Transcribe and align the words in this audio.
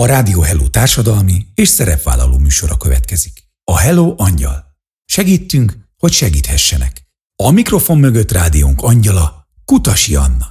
A 0.00 0.06
Rádió 0.06 0.40
Hello 0.40 0.68
társadalmi 0.68 1.34
és 1.54 1.68
szerepvállaló 1.68 2.38
műsora 2.38 2.76
következik. 2.76 3.32
A 3.64 3.78
Hello 3.78 4.14
Angyal. 4.16 4.64
Segítünk, 5.04 5.72
hogy 5.98 6.12
segíthessenek. 6.12 6.92
A 7.42 7.50
mikrofon 7.50 7.98
mögött 7.98 8.32
rádiónk 8.32 8.82
angyala, 8.82 9.46
Kutasi 9.64 10.14
Anna. 10.14 10.46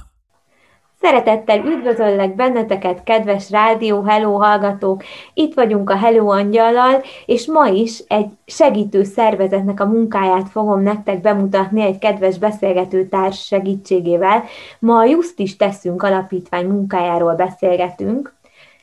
Szeretettel 1.00 1.58
üdvözöllek 1.58 2.34
benneteket, 2.34 3.02
kedves 3.02 3.50
Rádió 3.50 4.02
Hello 4.02 4.36
hallgatók! 4.36 5.02
Itt 5.34 5.54
vagyunk 5.54 5.90
a 5.90 5.96
Hello 5.96 6.30
Angyallal, 6.30 7.02
és 7.26 7.46
ma 7.46 7.66
is 7.66 7.98
egy 8.08 8.30
segítő 8.46 9.04
szervezetnek 9.04 9.80
a 9.80 9.86
munkáját 9.86 10.48
fogom 10.48 10.82
nektek 10.82 11.20
bemutatni 11.20 11.82
egy 11.82 11.98
kedves 11.98 12.38
beszélgető 12.38 13.08
társ 13.08 13.46
segítségével. 13.46 14.44
Ma 14.78 14.98
a 14.98 15.04
Just 15.04 15.38
is 15.38 15.56
teszünk 15.56 16.02
alapítvány 16.02 16.66
munkájáról 16.66 17.34
beszélgetünk. 17.34 18.38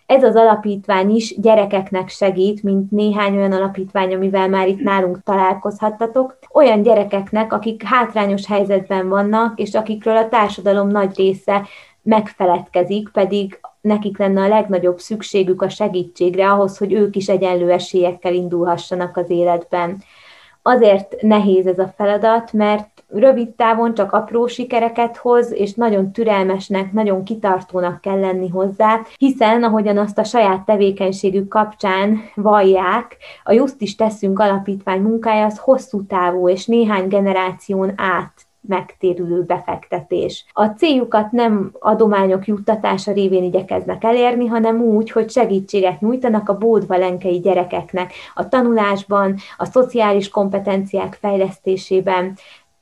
Ez 0.08 0.24
az 0.24 0.36
alapítvány 0.36 1.16
is 1.16 1.40
gyerekeknek 1.40 2.10
segít, 2.10 2.64
mint 2.64 2.92
néhány 2.92 3.38
olyan 3.38 3.52
alapítvány, 3.52 4.14
amivel 4.14 4.50
már 4.50 4.68
itt 4.68 4.80
nálunk 4.80 5.24
találkozhattatok. 5.24 6.38
Olyan 6.54 6.82
gyerekeknek, 6.82 7.54
akik 7.54 7.84
hátrányos 7.84 8.46
helyzetben 8.46 9.10
vannak, 9.10 9.60
és 9.60 9.74
akikről 9.74 10.18
a 10.18 10.30
társadalom 10.30 10.88
nagy 10.88 11.18
része 11.18 11.68
megfeledkezik, 12.02 13.10
pedig 13.10 13.60
nekik 13.82 14.18
lenne 14.18 14.42
a 14.42 14.48
legnagyobb 14.48 15.00
szükségük 15.00 15.62
a 15.62 15.70
segítségre 15.70 16.52
ahhoz, 16.52 16.78
hogy 16.78 16.94
ők 16.94 17.16
is 17.16 17.28
egyenlő 17.28 17.72
esélyekkel 17.72 18.34
indulhassanak 18.34 19.18
az 19.18 19.30
életben. 19.30 20.04
Azért 20.62 21.22
nehéz 21.22 21.68
ez 21.68 21.80
a 21.80 21.94
feladat, 21.98 22.54
mert 22.54 22.97
rövid 23.08 23.50
távon 23.50 23.94
csak 23.94 24.12
apró 24.12 24.48
sikereket 24.48 25.18
hoz, 25.18 25.52
és 25.52 25.74
nagyon 25.74 26.12
türelmesnek, 26.12 26.92
nagyon 26.92 27.24
kitartónak 27.24 28.02
kell 28.02 28.20
lenni 28.20 28.50
hozzá, 28.50 29.02
hiszen 29.18 29.64
ahogyan 29.64 29.98
azt 29.98 30.18
a 30.18 30.24
saját 30.24 30.66
tevékenységük 30.66 31.48
kapcsán 31.48 32.20
vallják, 32.36 33.18
a 33.44 33.52
Just 33.52 33.82
is 33.82 33.96
teszünk 33.96 34.40
alapítvány 34.40 35.02
munkája 35.02 35.46
az 35.46 35.58
hosszú 35.58 36.06
távú 36.06 36.50
és 36.50 36.66
néhány 36.66 37.08
generáción 37.08 37.94
át 37.96 38.48
megtérülő 38.68 39.44
befektetés. 39.44 40.46
A 40.54 40.66
céljukat 40.66 41.32
nem 41.32 41.72
adományok 41.80 42.48
juttatása 42.48 43.12
révén 43.12 43.44
igyekeznek 43.44 44.04
elérni, 44.04 44.46
hanem 44.46 44.82
úgy, 44.82 45.12
hogy 45.12 45.30
segítséget 45.30 46.02
nyújtanak 46.02 46.50
a 46.50 46.58
bódvalenkei 46.58 47.40
gyerekeknek 47.40 48.14
a 48.36 48.48
tanulásban, 48.48 49.36
a 49.58 49.66
szociális 49.66 50.30
kompetenciák 50.30 51.18
fejlesztésében, 51.22 52.38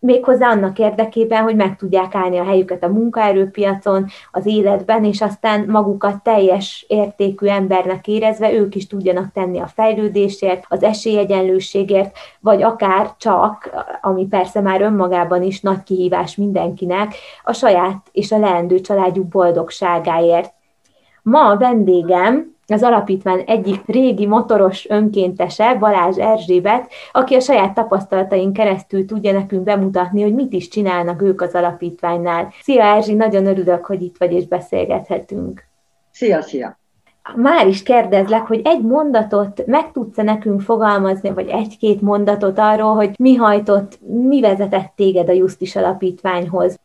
méghozzá 0.05 0.49
annak 0.49 0.79
érdekében, 0.79 1.43
hogy 1.43 1.55
meg 1.55 1.75
tudják 1.75 2.15
állni 2.15 2.37
a 2.37 2.43
helyüket 2.43 2.83
a 2.83 2.87
munkaerőpiacon, 2.87 4.05
az 4.31 4.45
életben, 4.45 5.03
és 5.03 5.21
aztán 5.21 5.65
magukat 5.67 6.23
teljes 6.23 6.85
értékű 6.87 7.47
embernek 7.47 8.07
érezve 8.07 8.53
ők 8.53 8.75
is 8.75 8.87
tudjanak 8.87 9.31
tenni 9.31 9.59
a 9.59 9.67
fejlődésért, 9.67 10.65
az 10.67 10.83
esélyegyenlőségért, 10.83 12.17
vagy 12.39 12.63
akár 12.63 13.13
csak, 13.17 13.69
ami 14.01 14.27
persze 14.27 14.61
már 14.61 14.81
önmagában 14.81 15.43
is 15.43 15.61
nagy 15.61 15.83
kihívás 15.83 16.35
mindenkinek, 16.35 17.13
a 17.43 17.53
saját 17.53 18.09
és 18.11 18.31
a 18.31 18.39
leendő 18.39 18.79
családjuk 18.79 19.27
boldogságáért. 19.27 20.53
Ma 21.21 21.49
a 21.49 21.57
vendégem 21.57 22.54
az 22.67 22.83
alapítvány 22.83 23.43
egyik 23.47 23.81
régi 23.85 24.25
motoros 24.25 24.89
önkéntese, 24.89 25.75
Balázs 25.75 26.17
Erzsébet, 26.17 26.91
aki 27.11 27.35
a 27.35 27.39
saját 27.39 27.73
tapasztalatain 27.73 28.53
keresztül 28.53 29.05
tudja 29.05 29.31
nekünk 29.31 29.63
bemutatni, 29.63 30.21
hogy 30.21 30.33
mit 30.33 30.53
is 30.53 30.67
csinálnak 30.67 31.21
ők 31.21 31.41
az 31.41 31.53
alapítványnál. 31.53 32.53
Szia 32.61 32.83
Erzsi, 32.83 33.13
nagyon 33.13 33.45
örülök, 33.45 33.85
hogy 33.85 34.01
itt 34.01 34.15
vagy 34.17 34.31
és 34.31 34.47
beszélgethetünk. 34.47 35.63
Szia, 36.11 36.41
szia! 36.41 36.77
Már 37.35 37.67
is 37.67 37.83
kérdezlek, 37.83 38.47
hogy 38.47 38.61
egy 38.63 38.81
mondatot 38.81 39.65
meg 39.65 39.91
tudsz-e 39.91 40.23
nekünk 40.23 40.61
fogalmazni, 40.61 41.29
vagy 41.29 41.47
egy-két 41.47 42.01
mondatot 42.01 42.59
arról, 42.59 42.93
hogy 42.93 43.11
mi 43.17 43.35
hajtott, 43.35 43.99
mi 44.07 44.41
vezetett 44.41 44.93
téged 44.95 45.29
a 45.29 45.31
Justis 45.31 45.75
Alapítványhoz? 45.75 46.79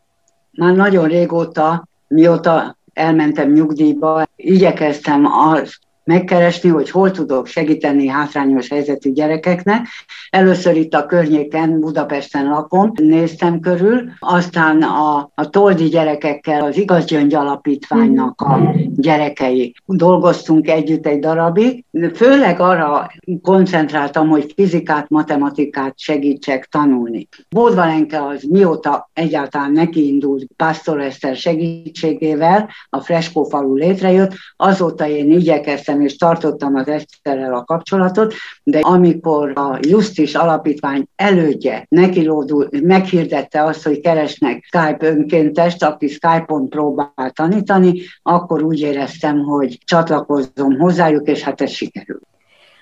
Már 0.50 0.74
nagyon 0.74 1.08
régóta, 1.08 1.88
mióta 2.08 2.76
elmentem 2.92 3.52
nyugdíjba, 3.52 4.24
igyekeztem 4.42 5.26
azt 5.26 5.78
megkeresni, 6.10 6.68
hogy 6.68 6.90
hol 6.90 7.10
tudok 7.10 7.46
segíteni 7.46 8.06
hátrányos 8.06 8.68
helyzetű 8.68 9.12
gyerekeknek. 9.12 9.86
Először 10.30 10.76
itt 10.76 10.94
a 10.94 11.06
környéken, 11.06 11.80
Budapesten 11.80 12.48
lakom, 12.48 12.92
néztem 12.94 13.60
körül, 13.60 14.10
aztán 14.18 14.82
a, 14.82 15.30
a 15.34 15.50
Toldi 15.50 15.84
gyerekekkel, 15.84 16.64
az 16.64 16.76
Igazgyöngy 16.76 17.34
Alapítványnak 17.34 18.40
a 18.40 18.74
gyerekei. 18.94 19.74
Dolgoztunk 19.86 20.68
együtt 20.68 21.06
egy 21.06 21.18
darabig, 21.18 21.84
főleg 22.14 22.60
arra 22.60 23.10
koncentráltam, 23.42 24.28
hogy 24.28 24.52
fizikát, 24.56 25.08
matematikát 25.08 25.98
segítsek 25.98 26.64
tanulni. 26.64 27.28
Bódvalenke 27.48 28.26
az 28.26 28.42
mióta 28.42 29.10
egyáltalán 29.12 29.72
nekiindult 29.72 30.46
Pásztor 30.56 31.00
Eszter 31.00 31.36
segítségével, 31.36 32.68
a 32.88 33.00
Freskó 33.00 33.44
falu 33.44 33.74
létrejött, 33.74 34.32
azóta 34.56 35.08
én 35.08 35.30
igyekeztem 35.30 35.99
és 36.00 36.16
tartottam 36.16 36.74
az 36.74 36.88
Eszterrel 36.88 37.54
a 37.54 37.64
kapcsolatot, 37.64 38.34
de 38.62 38.78
amikor 38.78 39.52
a 39.54 39.78
Justis 39.80 40.34
Alapítvány 40.34 41.06
elődje 41.16 41.86
nekilódul, 41.88 42.68
meghirdette 42.82 43.64
azt, 43.64 43.82
hogy 43.82 44.00
keresnek 44.00 44.64
Skype 44.64 45.06
önkéntest, 45.06 45.82
aki 45.82 46.08
Skype-on 46.08 46.68
próbál 46.68 47.30
tanítani, 47.34 48.02
akkor 48.22 48.62
úgy 48.62 48.80
éreztem, 48.80 49.38
hogy 49.38 49.78
csatlakozom 49.84 50.78
hozzájuk, 50.78 51.28
és 51.28 51.42
hát 51.42 51.60
ez 51.60 51.70
sikerült. 51.70 52.29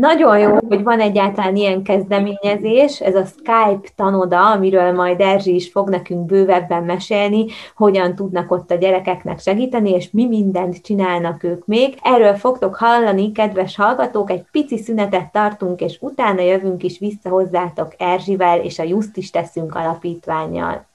Nagyon 0.03 0.39
jó, 0.39 0.59
hogy 0.69 0.83
van 0.83 1.01
egyáltalán 1.01 1.57
ilyen 1.57 1.83
kezdeményezés, 1.83 3.01
ez 3.01 3.15
a 3.15 3.25
Skype 3.25 3.89
tanoda, 3.97 4.51
amiről 4.51 4.93
majd 4.93 5.21
Erzsi 5.21 5.55
is 5.55 5.71
fog 5.71 5.89
nekünk 5.89 6.27
bővebben 6.27 6.83
mesélni, 6.83 7.47
hogyan 7.75 8.15
tudnak 8.15 8.51
ott 8.51 8.71
a 8.71 8.75
gyerekeknek 8.75 9.41
segíteni, 9.41 9.91
és 9.91 10.11
mi 10.11 10.27
mindent 10.27 10.83
csinálnak 10.83 11.45
ők 11.45 11.67
még. 11.67 11.99
Erről 12.03 12.35
fogtok 12.35 12.77
hallani, 12.77 13.33
kedves 13.33 13.77
hallgatók, 13.77 14.31
egy 14.31 14.45
pici 14.51 14.79
szünetet 14.79 15.33
tartunk, 15.33 15.81
és 15.81 15.99
utána 16.01 16.41
jövünk 16.41 16.83
is 16.83 16.99
vissza 16.99 17.29
hozzátok 17.29 17.95
Erzsivel, 17.99 18.61
és 18.61 18.79
a 18.79 18.83
Just 18.83 19.17
is 19.17 19.31
teszünk 19.31 19.75
alapítványjal. 19.75 20.87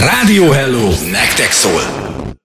Rádió 0.00 0.50
Hello! 0.50 0.88
Nektek 1.10 1.50
szól! 1.50 2.40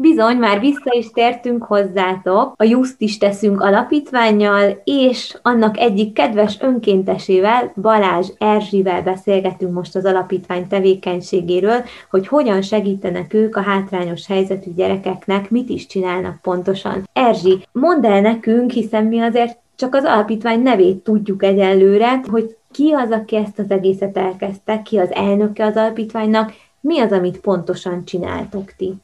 Bizony, 0.00 0.36
már 0.36 0.60
vissza 0.60 0.94
is 0.98 1.10
tértünk 1.10 1.64
hozzátok, 1.64 2.54
a 2.56 2.64
Just 2.64 2.94
is 2.98 3.18
teszünk 3.18 3.60
alapítványjal, 3.60 4.80
és 4.84 5.38
annak 5.42 5.78
egyik 5.78 6.12
kedves 6.12 6.56
önkéntesével, 6.60 7.72
Balázs 7.80 8.28
Erzsivel 8.38 9.02
beszélgetünk 9.02 9.72
most 9.72 9.96
az 9.96 10.04
alapítvány 10.04 10.68
tevékenységéről, 10.68 11.82
hogy 12.10 12.28
hogyan 12.28 12.62
segítenek 12.62 13.34
ők 13.34 13.56
a 13.56 13.60
hátrányos 13.60 14.26
helyzetű 14.26 14.70
gyerekeknek, 14.74 15.50
mit 15.50 15.68
is 15.68 15.86
csinálnak 15.86 16.40
pontosan. 16.42 17.08
Erzsi, 17.12 17.66
mondd 17.72 18.06
el 18.06 18.20
nekünk, 18.20 18.70
hiszen 18.70 19.04
mi 19.04 19.20
azért 19.20 19.58
csak 19.76 19.94
az 19.94 20.04
alapítvány 20.04 20.62
nevét 20.62 20.96
tudjuk 20.96 21.42
egyelőre, 21.42 22.20
hogy 22.30 22.56
ki 22.70 22.92
az, 22.92 23.10
aki 23.10 23.36
ezt 23.36 23.58
az 23.58 23.70
egészet 23.70 24.16
elkezdte, 24.16 24.82
ki 24.82 24.98
az 24.98 25.12
elnöke 25.12 25.64
az 25.64 25.76
alapítványnak, 25.76 26.52
mi 26.80 27.00
az, 27.00 27.12
amit 27.12 27.40
pontosan 27.40 28.04
csináltok 28.04 28.72
ti? 28.76 28.94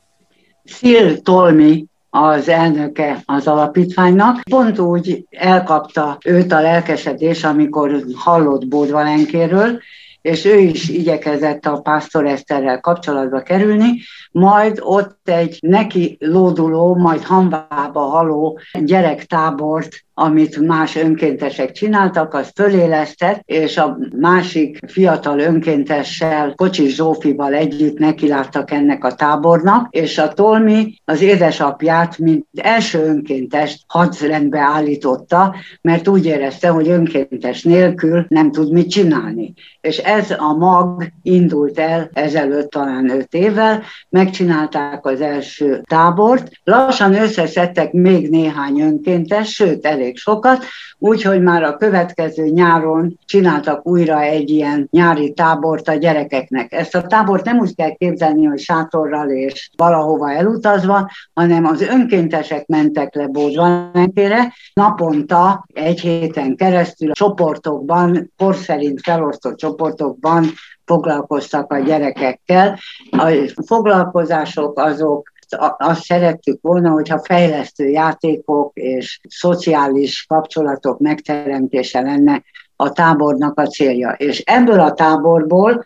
Phil 0.64 1.22
Tolmi 1.22 1.86
az 2.10 2.48
elnöke 2.48 3.22
az 3.24 3.46
alapítványnak. 3.46 4.40
Pont 4.50 4.78
úgy 4.78 5.26
elkapta 5.30 6.18
őt 6.24 6.52
a 6.52 6.60
lelkesedés, 6.60 7.44
amikor 7.44 8.04
hallott 8.14 8.66
Bódvalenkéről, 8.66 9.80
és 10.24 10.44
ő 10.44 10.58
is 10.58 10.88
igyekezett 10.88 11.66
a 11.66 11.80
Pásztor 11.80 12.26
Eszterrel 12.26 12.80
kapcsolatba 12.80 13.40
kerülni, 13.40 14.00
majd 14.32 14.78
ott 14.82 15.28
egy 15.28 15.58
neki 15.60 16.16
lóduló, 16.20 16.94
majd 16.94 17.22
hanvába 17.22 18.00
haló 18.00 18.58
gyerektábort 18.72 20.04
amit 20.14 20.66
más 20.66 20.96
önkéntesek 20.96 21.72
csináltak, 21.72 22.34
az 22.34 22.50
fölélesztett, 22.54 23.40
és 23.44 23.76
a 23.76 23.98
másik 24.16 24.78
fiatal 24.86 25.38
önkéntessel, 25.38 26.52
Kocsis 26.56 26.94
Zsófival 26.94 27.54
együtt 27.54 27.98
nekiláttak 27.98 28.70
ennek 28.70 29.04
a 29.04 29.14
tábornak, 29.14 29.86
és 29.90 30.18
a 30.18 30.32
Tolmi 30.32 30.94
az 31.04 31.22
édesapját, 31.22 32.18
mint 32.18 32.46
első 32.56 33.04
önkéntest 33.04 33.84
hadrendbe 33.86 34.60
állította, 34.60 35.54
mert 35.80 36.08
úgy 36.08 36.26
érezte, 36.26 36.68
hogy 36.68 36.88
önkéntes 36.88 37.62
nélkül 37.62 38.26
nem 38.28 38.50
tud 38.50 38.72
mit 38.72 38.90
csinálni. 38.90 39.54
És 39.80 39.98
ez 39.98 40.30
a 40.30 40.56
mag 40.56 41.12
indult 41.22 41.78
el 41.78 42.10
ezelőtt 42.12 42.70
talán 42.70 43.10
öt 43.10 43.34
évvel, 43.34 43.82
megcsinálták 44.08 45.06
az 45.06 45.20
első 45.20 45.82
tábort, 45.84 46.50
lassan 46.64 47.14
összeszedtek 47.14 47.92
még 47.92 48.30
néhány 48.30 48.80
önkéntes, 48.80 49.52
sőt, 49.54 49.86
elég 49.86 50.03
elég 50.04 50.16
sokat, 50.18 50.64
úgyhogy 50.98 51.42
már 51.42 51.62
a 51.62 51.76
következő 51.76 52.46
nyáron 52.46 53.18
csináltak 53.24 53.86
újra 53.86 54.20
egy 54.20 54.50
ilyen 54.50 54.88
nyári 54.90 55.32
tábort 55.32 55.88
a 55.88 55.94
gyerekeknek. 55.94 56.72
Ezt 56.72 56.94
a 56.94 57.02
tábort 57.02 57.44
nem 57.44 57.58
úgy 57.58 57.74
kell 57.74 57.90
képzelni, 57.90 58.44
hogy 58.44 58.58
sátorral 58.58 59.30
és 59.30 59.70
valahova 59.76 60.32
elutazva, 60.32 61.10
hanem 61.34 61.64
az 61.64 61.82
önkéntesek 61.82 62.66
mentek 62.66 63.14
le 63.14 63.26
Bódvanenkére, 63.26 64.52
naponta 64.72 65.64
egy 65.72 66.00
héten 66.00 66.56
keresztül 66.56 67.12
csoportokban, 67.12 68.32
kor 68.36 68.54
szerint 68.54 69.00
felosztott 69.02 69.56
csoportokban 69.56 70.44
foglalkoztak 70.84 71.72
a 71.72 71.78
gyerekekkel. 71.78 72.78
A 73.10 73.52
foglalkozások 73.66 74.78
azok 74.78 75.32
azt 75.78 76.02
szerettük 76.02 76.58
volna, 76.62 76.90
hogyha 76.90 77.24
fejlesztő 77.24 77.88
játékok 77.88 78.70
és 78.74 79.20
szociális 79.28 80.26
kapcsolatok 80.28 80.98
megteremtése 80.98 82.00
lenne 82.00 82.42
a 82.76 82.92
tábornak 82.92 83.58
a 83.58 83.66
célja. 83.66 84.10
És 84.10 84.38
ebből 84.38 84.80
a 84.80 84.92
táborból 84.92 85.84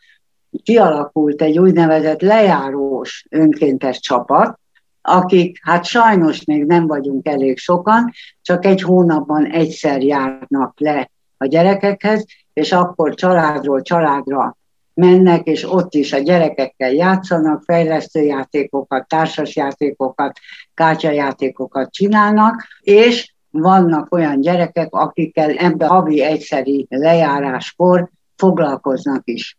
kialakult 0.63 1.43
egy 1.43 1.59
úgynevezett 1.59 2.21
lejárós 2.21 3.27
önkéntes 3.31 4.01
csapat, 4.01 4.59
akik 5.03 5.59
hát 5.63 5.85
sajnos 5.85 6.45
még 6.45 6.65
nem 6.65 6.87
vagyunk 6.87 7.29
elég 7.29 7.59
sokan, 7.59 8.11
csak 8.43 8.65
egy 8.65 8.83
hónapban 8.83 9.47
egyszer 9.47 10.03
járnak 10.03 10.81
le 10.81 11.11
a 11.37 11.47
gyerekekhez, 11.47 12.25
és 12.53 12.73
akkor 12.73 13.15
családról 13.15 13.83
családra 13.83 14.58
mennek, 14.99 15.47
és 15.47 15.73
ott 15.73 15.95
is 15.95 16.13
a 16.13 16.19
gyerekekkel 16.19 16.93
játszanak, 16.93 17.63
fejlesztőjátékokat, 17.65 19.09
társasjátékokat, 19.09 20.39
kártyajátékokat 20.75 21.93
csinálnak, 21.93 22.67
és 22.81 23.33
vannak 23.51 24.13
olyan 24.15 24.41
gyerekek, 24.41 24.95
akikkel 24.95 25.51
ebbe 25.51 25.87
havi 25.87 26.23
egyszeri 26.23 26.87
lejáráskor 26.89 28.11
foglalkoznak 28.37 29.23
is. 29.25 29.59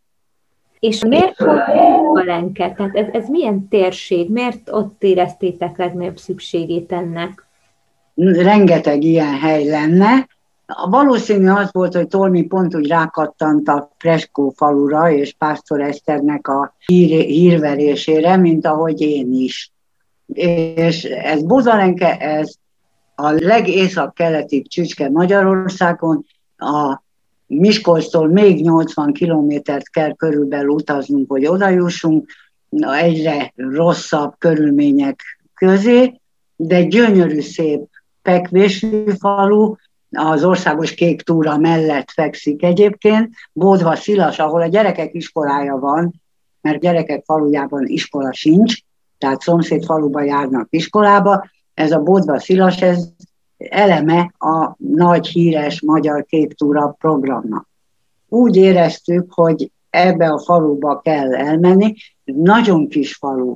És 0.80 1.04
miért 1.04 1.36
pont 1.36 1.62
Valenke? 2.14 2.72
Tehát 2.72 2.96
ez, 2.96 3.08
ez 3.12 3.28
milyen 3.28 3.68
térség? 3.68 4.32
Miért 4.32 4.70
ott 4.72 5.04
éreztétek 5.04 5.78
legnagyobb 5.78 6.18
szükségét 6.18 6.92
ennek? 6.92 7.48
Rengeteg 8.16 9.04
ilyen 9.04 9.40
hely 9.40 9.66
lenne, 9.66 10.28
valószínű 10.90 11.50
az 11.50 11.70
volt, 11.72 11.94
hogy 11.94 12.08
Tolmi 12.08 12.44
pont 12.44 12.76
úgy 12.76 12.88
rákattant 12.88 13.68
a 13.68 13.92
Freskó 13.98 14.54
falura 14.56 15.12
és 15.12 15.34
Pásztor 15.38 15.82
Eszternek 15.82 16.48
a 16.48 16.76
hír, 16.86 17.26
hírverésére, 17.26 18.38
mint 18.38 18.66
ahogy 18.66 19.02
én 19.02 19.34
is. 19.34 19.72
És 20.34 21.04
ez 21.04 21.44
Bozalenke, 21.44 22.18
ez 22.18 22.54
a 23.16 23.32
legészak-keleti 23.32 24.62
csücske 24.62 25.10
Magyarországon, 25.10 26.26
a 26.58 27.02
Miskolctól 27.48 28.28
még 28.28 28.62
80 28.62 29.14
kilométert 29.14 29.90
kell 29.90 30.16
körülbelül 30.16 30.70
utaznunk, 30.70 31.32
hogy 31.32 31.48
odajussunk, 31.48 32.32
egyre 32.80 33.54
rosszabb 33.56 34.34
körülmények 34.38 35.22
közé, 35.54 36.20
de 36.56 36.84
gyönyörű 36.84 37.40
szép 37.40 37.88
fekvésű 38.22 39.06
falu, 39.20 39.76
az 40.12 40.44
országos 40.44 40.94
kék 40.94 41.22
túra 41.22 41.58
mellett 41.58 42.12
fekszik 42.12 42.64
egyébként, 42.64 43.30
Bódva 43.54 43.96
Szilas, 43.96 44.40
ahol 44.40 44.62
a 44.62 44.68
gyerekek 44.68 45.14
iskolája 45.14 45.78
van, 45.78 46.22
mert 46.62 46.80
gyerekek 46.80 47.24
falujában 47.26 47.86
iskola 47.86 48.34
sincs, 48.34 48.80
tehát 49.18 49.42
szomszéd 49.42 49.86
faluba 49.86 50.22
járnak 50.22 50.68
iskolába, 50.70 51.50
ez 51.74 51.92
a 51.92 52.00
Bódva 52.00 52.40
Szilas, 52.40 52.82
ez 52.82 53.08
eleme 53.58 54.34
a 54.38 54.76
nagy 54.78 55.28
híres 55.28 55.82
magyar 55.82 56.26
kék 56.26 56.54
túra 56.54 56.96
programnak. 57.00 57.70
Úgy 58.28 58.56
éreztük, 58.56 59.34
hogy 59.34 59.72
ebbe 59.90 60.28
a 60.28 60.40
faluba 60.40 61.00
kell 61.00 61.36
elmenni, 61.36 61.94
nagyon 62.24 62.88
kis 62.88 63.16
falu, 63.16 63.56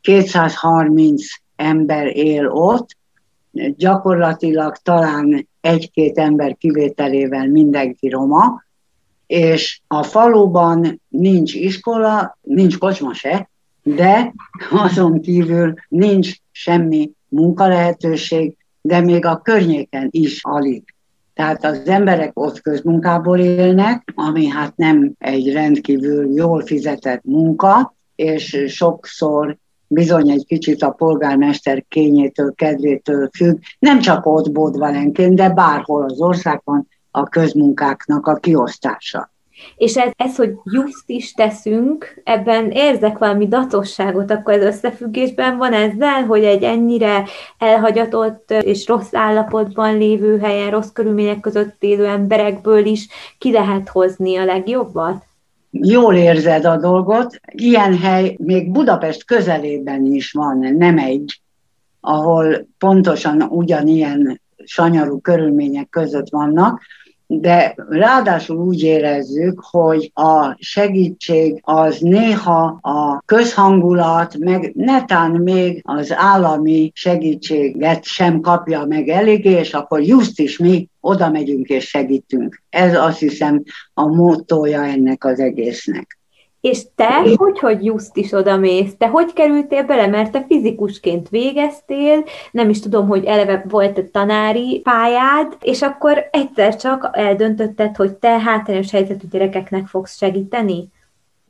230 0.00 1.22
ember 1.56 2.16
él 2.16 2.48
ott, 2.48 2.96
gyakorlatilag 3.76 4.76
talán 4.76 5.48
egy-két 5.60 6.18
ember 6.18 6.56
kivételével 6.56 7.48
mindenki 7.48 8.08
roma, 8.08 8.64
és 9.26 9.80
a 9.86 10.02
faluban 10.02 11.02
nincs 11.08 11.54
iskola, 11.54 12.38
nincs 12.42 12.78
kocsma 12.78 13.14
se, 13.14 13.50
de 13.82 14.34
azon 14.70 15.20
kívül 15.20 15.74
nincs 15.88 16.34
semmi 16.50 17.10
munkalehetőség, 17.28 18.56
de 18.80 19.00
még 19.00 19.24
a 19.24 19.40
környéken 19.40 20.08
is 20.10 20.38
alig. 20.42 20.94
Tehát 21.34 21.64
az 21.64 21.88
emberek 21.88 22.38
ott 22.38 22.60
közmunkából 22.60 23.38
élnek, 23.38 24.12
ami 24.14 24.46
hát 24.46 24.76
nem 24.76 25.12
egy 25.18 25.52
rendkívül 25.52 26.34
jól 26.34 26.62
fizetett 26.64 27.20
munka, 27.24 27.94
és 28.14 28.64
sokszor 28.68 29.56
bizony 29.88 30.30
egy 30.30 30.44
kicsit 30.46 30.82
a 30.82 30.90
polgármester 30.90 31.84
kényétől, 31.88 32.54
kedvétől 32.54 33.30
függ, 33.36 33.58
nem 33.78 34.00
csak 34.00 34.26
ott 34.26 34.52
Bodvalenként, 34.52 35.34
de 35.34 35.50
bárhol 35.50 36.04
az 36.04 36.20
országban 36.20 36.88
a 37.10 37.28
közmunkáknak 37.28 38.26
a 38.26 38.34
kiosztása. 38.34 39.30
És 39.76 39.96
ez, 39.96 40.10
ez, 40.16 40.36
hogy 40.36 40.54
just 40.64 41.02
is 41.06 41.32
teszünk, 41.32 42.20
ebben 42.24 42.70
érzek 42.70 43.18
valami 43.18 43.48
datosságot, 43.48 44.30
akkor 44.30 44.54
ez 44.54 44.62
összefüggésben 44.62 45.56
van 45.56 45.72
ezzel, 45.72 46.24
hogy 46.24 46.44
egy 46.44 46.62
ennyire 46.62 47.24
elhagyatott 47.58 48.50
és 48.50 48.86
rossz 48.86 49.14
állapotban 49.14 49.98
lévő 49.98 50.38
helyen, 50.38 50.70
rossz 50.70 50.90
körülmények 50.92 51.40
között 51.40 51.82
élő 51.82 52.06
emberekből 52.06 52.84
is 52.84 53.08
ki 53.38 53.52
lehet 53.52 53.88
hozni 53.88 54.36
a 54.36 54.44
legjobbat? 54.44 55.24
Jól 55.82 56.14
érzed 56.14 56.64
a 56.64 56.76
dolgot. 56.76 57.40
Ilyen 57.52 57.98
hely 57.98 58.36
még 58.38 58.70
Budapest 58.70 59.24
közelében 59.24 60.04
is 60.04 60.32
van, 60.32 60.58
nem 60.58 60.98
egy, 60.98 61.40
ahol 62.00 62.68
pontosan 62.78 63.42
ugyanilyen 63.42 64.40
sanyarú 64.64 65.20
körülmények 65.20 65.88
között 65.88 66.28
vannak, 66.28 66.80
de 67.26 67.74
ráadásul 67.88 68.56
úgy 68.56 68.82
érezzük, 68.82 69.60
hogy 69.70 70.10
a 70.14 70.56
segítség 70.58 71.60
az 71.64 71.98
néha 71.98 72.78
a 72.80 73.22
közhangulat, 73.24 74.36
meg 74.38 74.72
netán 74.74 75.30
még 75.30 75.82
az 75.84 76.12
állami 76.12 76.90
segítséget 76.94 78.04
sem 78.04 78.40
kapja 78.40 78.84
meg 78.84 79.08
eléggé, 79.08 79.50
és 79.50 79.74
akkor 79.74 80.02
just 80.02 80.40
is 80.40 80.58
mi 80.58 80.88
oda 81.00 81.30
megyünk 81.30 81.68
és 81.68 81.88
segítünk. 81.88 82.62
Ez 82.70 82.94
azt 82.94 83.18
hiszem 83.18 83.62
a 83.94 84.06
módtója 84.06 84.84
ennek 84.84 85.24
az 85.24 85.40
egésznek. 85.40 86.18
És 86.70 86.82
te 86.94 87.22
hogy, 87.34 87.58
hogy 87.58 87.84
just 87.84 88.16
is 88.16 88.32
oda 88.32 88.56
mész? 88.56 88.94
Te 88.98 89.06
hogy 89.06 89.32
kerültél 89.32 89.84
bele? 89.84 90.06
Mert 90.06 90.32
te 90.32 90.44
fizikusként 90.48 91.28
végeztél, 91.28 92.24
nem 92.50 92.68
is 92.68 92.80
tudom, 92.80 93.08
hogy 93.08 93.24
eleve 93.24 93.64
volt 93.68 93.98
egy 93.98 94.10
tanári 94.10 94.80
pályád, 94.82 95.56
és 95.62 95.82
akkor 95.82 96.28
egyszer 96.30 96.76
csak 96.76 97.10
eldöntötted, 97.12 97.96
hogy 97.96 98.12
te 98.12 98.38
hátrányos 98.38 98.90
helyzetű 98.90 99.26
gyerekeknek 99.30 99.86
fogsz 99.86 100.16
segíteni? 100.16 100.88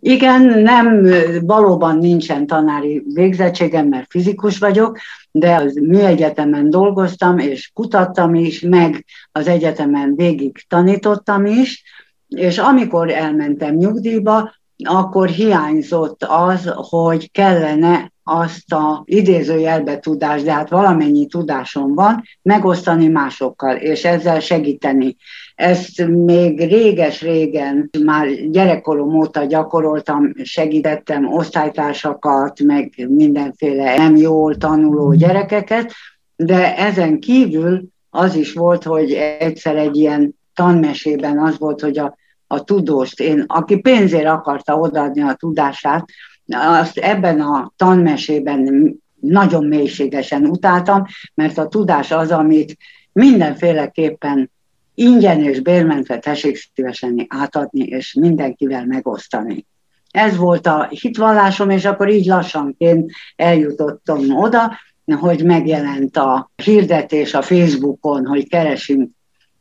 Igen, 0.01 0.43
nem, 0.43 1.07
valóban 1.47 1.99
nincsen 1.99 2.47
tanári 2.47 3.03
végzettségem, 3.15 3.87
mert 3.87 4.11
fizikus 4.11 4.59
vagyok, 4.59 4.99
de 5.31 5.55
az 5.55 5.75
műegyetemen 5.75 6.71
dolgoztam, 6.71 7.39
és 7.39 7.71
kutattam 7.75 8.35
is, 8.35 8.61
meg 8.61 9.05
az 9.33 9.47
egyetemen 9.47 10.15
végig 10.17 10.65
tanítottam 10.69 11.45
is, 11.45 11.83
és 12.29 12.59
amikor 12.59 13.11
elmentem 13.11 13.75
nyugdíjba, 13.75 14.55
akkor 14.85 15.29
hiányzott 15.29 16.25
az, 16.25 16.73
hogy 16.75 17.31
kellene 17.31 18.13
azt 18.29 18.73
a 18.73 19.03
idézőjelbe 19.05 19.99
tudást, 19.99 20.45
de 20.45 20.53
hát 20.53 20.69
valamennyi 20.69 21.27
tudásom 21.27 21.95
van, 21.95 22.23
megosztani 22.43 23.09
másokkal, 23.09 23.77
és 23.77 24.05
ezzel 24.05 24.41
segíteni. 24.41 25.17
Ezt 25.55 26.07
még 26.07 26.59
réges-régen, 26.59 27.91
már 28.05 28.29
gyerekkorom 28.51 29.15
óta 29.15 29.45
gyakoroltam, 29.45 30.33
segítettem 30.43 31.33
osztálytársakat, 31.33 32.61
meg 32.61 33.07
mindenféle 33.09 33.97
nem 33.97 34.17
jól 34.17 34.57
tanuló 34.57 35.13
gyerekeket, 35.13 35.93
de 36.37 36.77
ezen 36.77 37.21
kívül 37.21 37.83
az 38.11 38.35
is 38.35 38.53
volt, 38.53 38.83
hogy 38.83 39.13
egyszer 39.39 39.77
egy 39.77 39.97
ilyen 39.97 40.35
tanmesében 40.55 41.39
az 41.39 41.59
volt, 41.59 41.81
hogy 41.81 41.99
a 41.99 42.17
a 42.47 42.65
tudóst, 42.65 43.21
én, 43.21 43.45
aki 43.47 43.77
pénzért 43.81 44.27
akarta 44.27 44.79
odaadni 44.79 45.23
a 45.23 45.35
tudását, 45.35 46.05
azt 46.49 46.99
ebben 46.99 47.41
a 47.41 47.73
tanmesében 47.77 48.93
nagyon 49.21 49.65
mélységesen 49.65 50.47
utáltam, 50.47 51.05
mert 51.35 51.59
a 51.59 51.69
tudás 51.69 52.11
az, 52.11 52.31
amit 52.31 52.77
mindenféleképpen 53.13 54.51
ingyen 54.95 55.43
és 55.43 55.61
bérmentve 55.61 56.19
tessék 56.19 56.57
szívesen 56.75 57.27
átadni, 57.29 57.85
és 57.85 58.15
mindenkivel 58.21 58.87
megosztani. 58.87 59.67
Ez 60.11 60.37
volt 60.37 60.67
a 60.67 60.89
hitvallásom, 60.91 61.71
és 61.71 61.85
akkor 61.85 62.09
így 62.09 62.27
lassanként 62.27 63.13
eljutottam 63.37 64.37
oda, 64.37 64.79
hogy 65.05 65.45
megjelent 65.45 66.17
a 66.17 66.51
hirdetés 66.63 67.35
a 67.35 67.43
Facebookon, 67.43 68.27
hogy 68.27 68.49
keresünk 68.49 69.11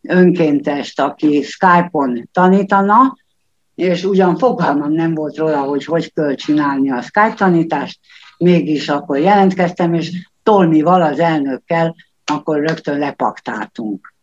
önkéntest, 0.07 1.01
aki 1.01 1.41
Skype-on 1.41 2.29
tanítana, 2.31 3.15
és 3.75 4.03
ugyan 4.03 4.37
fogalmam 4.37 4.91
nem 4.91 5.13
volt 5.13 5.37
róla, 5.37 5.61
hogy 5.61 5.85
hogy 5.85 6.13
kell 6.13 6.35
csinálni 6.35 6.91
a 6.91 7.01
Skype 7.01 7.33
tanítást, 7.37 7.99
mégis 8.37 8.89
akkor 8.89 9.17
jelentkeztem, 9.17 9.93
és 9.93 10.27
Tolmival, 10.43 11.01
az 11.01 11.19
elnökkel, 11.19 11.95
akkor 12.25 12.59
rögtön 12.59 12.99
lepaktáltunk. 12.99 14.13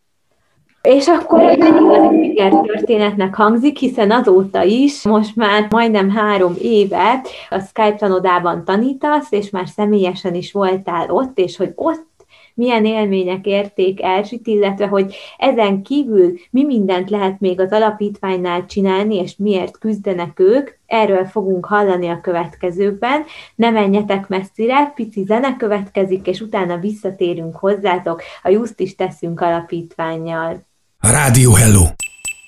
És 0.83 1.07
akkor 1.07 1.41
egy 1.41 1.59
igazi 1.59 2.25
sikertörténetnek 2.25 3.35
hangzik, 3.35 3.79
hiszen 3.79 4.11
azóta 4.11 4.63
is, 4.63 5.03
most 5.03 5.37
már 5.37 5.67
majdnem 5.71 6.11
három 6.11 6.55
éve 6.61 7.21
a 7.51 7.59
Skype 7.59 7.95
tanodában 7.95 8.65
tanítasz, 8.65 9.33
és 9.33 9.51
már 9.51 9.69
személyesen 9.69 10.35
is 10.35 10.53
voltál 10.53 11.11
ott, 11.11 11.39
és 11.39 11.57
hogy 11.57 11.73
ott 11.75 12.07
milyen 12.55 12.85
élmények 12.85 13.47
érték 13.47 14.03
Erzsit, 14.03 14.47
illetve 14.47 14.87
hogy 14.87 15.15
ezen 15.39 15.83
kívül 15.83 16.33
mi 16.51 16.65
mindent 16.65 17.11
lehet 17.11 17.41
még 17.41 17.61
az 17.61 17.73
alapítványnál 17.73 18.67
csinálni, 18.67 19.17
és 19.17 19.37
miért 19.37 19.79
küzdenek 19.79 20.41
ők, 20.41 20.71
erről 20.87 21.25
fogunk 21.25 21.67
hallani 21.67 22.09
a 22.09 22.21
következőkben. 22.21 23.25
Ne 23.55 23.71
menjetek 23.71 24.29
messzire, 24.29 24.93
pici 24.95 25.25
zene 25.25 25.57
következik, 25.57 26.27
és 26.27 26.41
utána 26.41 26.79
visszatérünk 26.79 27.57
hozzátok 27.57 28.23
a 28.43 28.49
Just 28.49 28.81
is 28.81 28.95
teszünk 28.95 29.41
alapítványjal. 29.41 30.67
Rádió 31.01 31.53
Hello! 31.53 31.83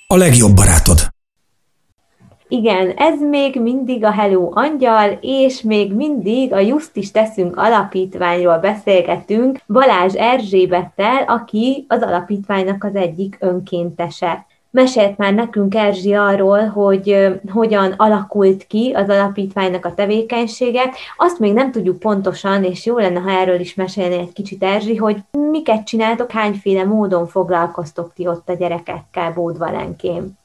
A 0.06 0.16
legjobb 0.16 0.54
barátod! 0.54 1.13
Igen, 2.48 2.90
ez 2.90 3.20
még 3.20 3.60
mindig 3.60 4.04
a 4.04 4.10
Hello 4.10 4.50
Angyal, 4.52 5.18
és 5.20 5.62
még 5.62 5.92
mindig 5.92 6.52
a 6.52 6.58
Just 6.58 6.96
is 6.96 7.10
teszünk 7.10 7.56
alapítványról 7.56 8.58
beszélgetünk 8.58 9.58
Balázs 9.66 10.14
Erzsébettel, 10.14 11.22
aki 11.26 11.84
az 11.88 12.02
alapítványnak 12.02 12.84
az 12.84 12.94
egyik 12.94 13.36
önkéntese. 13.40 14.46
Mesélt 14.70 15.16
már 15.16 15.34
nekünk 15.34 15.74
Erzsi 15.74 16.14
arról, 16.14 16.66
hogy 16.66 17.28
hogyan 17.52 17.92
alakult 17.96 18.66
ki 18.66 18.92
az 18.92 19.08
alapítványnak 19.08 19.84
a 19.84 19.94
tevékenysége. 19.94 20.90
Azt 21.16 21.38
még 21.38 21.52
nem 21.52 21.70
tudjuk 21.70 21.98
pontosan, 21.98 22.64
és 22.64 22.86
jó 22.86 22.98
lenne, 22.98 23.20
ha 23.20 23.30
erről 23.30 23.60
is 23.60 23.74
mesélni 23.74 24.14
egy 24.18 24.32
kicsit 24.32 24.62
Erzsi, 24.62 24.96
hogy 24.96 25.16
miket 25.50 25.86
csináltok, 25.86 26.30
hányféle 26.30 26.84
módon 26.84 27.26
foglalkoztok 27.26 28.12
ti 28.12 28.26
ott 28.26 28.48
a 28.48 28.54
gyerekekkel 28.54 29.32
Bódvalenkén. 29.32 30.42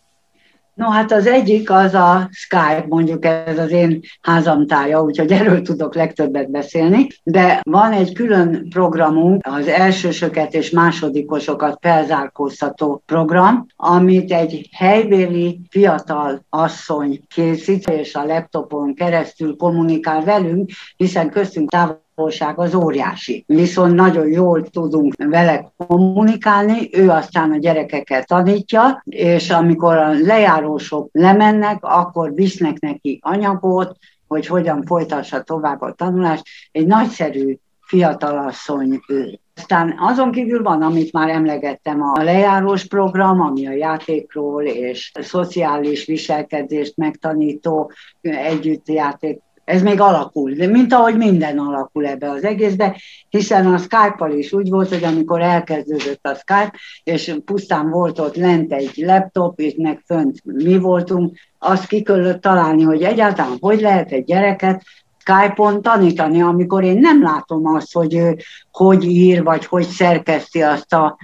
No 0.80 0.90
hát 0.90 1.12
az 1.12 1.28
egyik 1.28 1.72
az 1.72 1.94
a 1.94 2.30
Skype, 2.32 2.86
mondjuk 2.88 3.26
ez 3.26 3.58
az 3.58 3.72
én 3.72 4.00
házamtája, 4.22 5.02
úgyhogy 5.02 5.32
erről 5.32 5.62
tudok 5.62 5.96
legtöbbet 5.96 6.52
beszélni, 6.52 7.08
de 7.24 7.60
van 7.64 7.92
egy 7.92 8.14
külön 8.14 8.70
programunk, 8.70 9.42
az 9.46 9.68
elsősöket 9.68 10.54
és 10.54 10.70
másodikosokat 10.70 11.78
felzárkóztató 11.82 13.04
program, 13.06 13.66
amit 13.76 14.32
egy 14.32 14.70
helybéli 14.72 15.62
fiatal 15.70 16.46
asszony 16.50 17.22
készít, 17.28 17.90
és 17.90 18.16
a 18.16 18.26
laptopon 18.26 18.94
keresztül 18.96 19.56
kommunikál 19.56 20.24
velünk, 20.24 20.70
hiszen 20.96 21.30
köztünk 21.30 21.70
távol 21.70 22.08
távolság 22.20 22.60
az 22.60 22.76
óriási. 22.76 23.44
Viszont 23.48 23.96
nagyon 23.96 24.28
jól 24.28 24.70
tudunk 24.70 25.14
vele 25.18 25.72
kommunikálni, 25.78 26.90
ő 26.92 27.10
aztán 27.10 27.52
a 27.52 27.58
gyerekeket 27.58 28.28
tanítja, 28.28 29.02
és 29.06 29.50
amikor 29.50 29.98
a 29.98 30.12
lejárósok 30.12 31.10
lemennek, 31.12 31.78
akkor 31.82 32.34
visznek 32.34 32.80
neki 32.80 33.20
anyagot, 33.22 33.98
hogy 34.28 34.48
hogyan 34.48 34.84
folytassa 34.84 35.42
tovább 35.42 35.82
a 35.82 35.94
tanulást. 35.94 36.44
Egy 36.72 36.88
nagyszerű 36.88 37.58
fiatalasszony 37.80 39.00
ő. 39.08 39.40
Aztán 39.56 39.96
azon 40.00 40.32
kívül 40.32 40.64
van, 40.64 40.82
amit 40.82 41.12
már 41.12 41.30
emlegettem, 41.30 42.02
a 42.02 42.24
lejárós 42.24 42.86
program, 42.86 43.42
ami 43.42 43.68
a 43.68 43.72
játékról 43.72 44.64
és 44.64 45.12
a 45.14 45.22
szociális 45.22 46.06
viselkedést 46.06 46.98
megtanító 46.98 47.92
együttjáték 48.22 49.40
ez 49.70 49.82
még 49.82 50.02
alakul, 50.02 50.52
de 50.52 50.68
mint 50.68 50.94
ahogy 50.94 51.18
minden 51.18 51.58
alakul 51.58 52.06
ebbe 52.06 52.30
az 52.30 52.44
egészbe, 52.44 53.02
hiszen 53.30 53.74
a 53.74 53.78
Skype-al 53.78 54.32
is 54.32 54.54
úgy 54.54 54.70
volt, 54.70 54.90
hogy 54.90 55.04
amikor 55.04 55.42
elkezdődött 55.42 56.26
a 56.26 56.34
Skype, 56.34 56.74
és 57.04 57.36
pusztán 57.46 57.90
volt 57.90 58.20
ott 58.20 58.36
lent 58.36 58.74
egy 58.74 58.92
laptop, 58.96 59.60
és 59.60 59.74
meg 59.78 60.02
fönt 60.06 60.42
mi 60.44 60.78
voltunk, 60.78 61.38
azt 61.60 61.88
ki 61.88 62.02
kellett 62.02 62.42
találni, 62.42 62.84
hogy 62.84 63.04
egyáltalán 63.04 63.58
hogy 63.60 63.82
lehet 63.82 64.12
egy 64.12 64.24
gyereket 64.24 64.84
Skype-on 65.18 65.82
tanítani, 65.82 66.42
amikor 66.42 66.84
én 66.84 66.98
nem 66.98 67.24
látom 67.24 67.66
azt, 67.66 67.94
hogy 67.94 68.16
ő 68.16 68.38
hogy 68.72 69.04
ír, 69.04 69.44
vagy 69.44 69.66
hogy 69.66 69.86
szerkeszti 69.86 70.62
azt 70.62 70.94
a, 70.94 71.18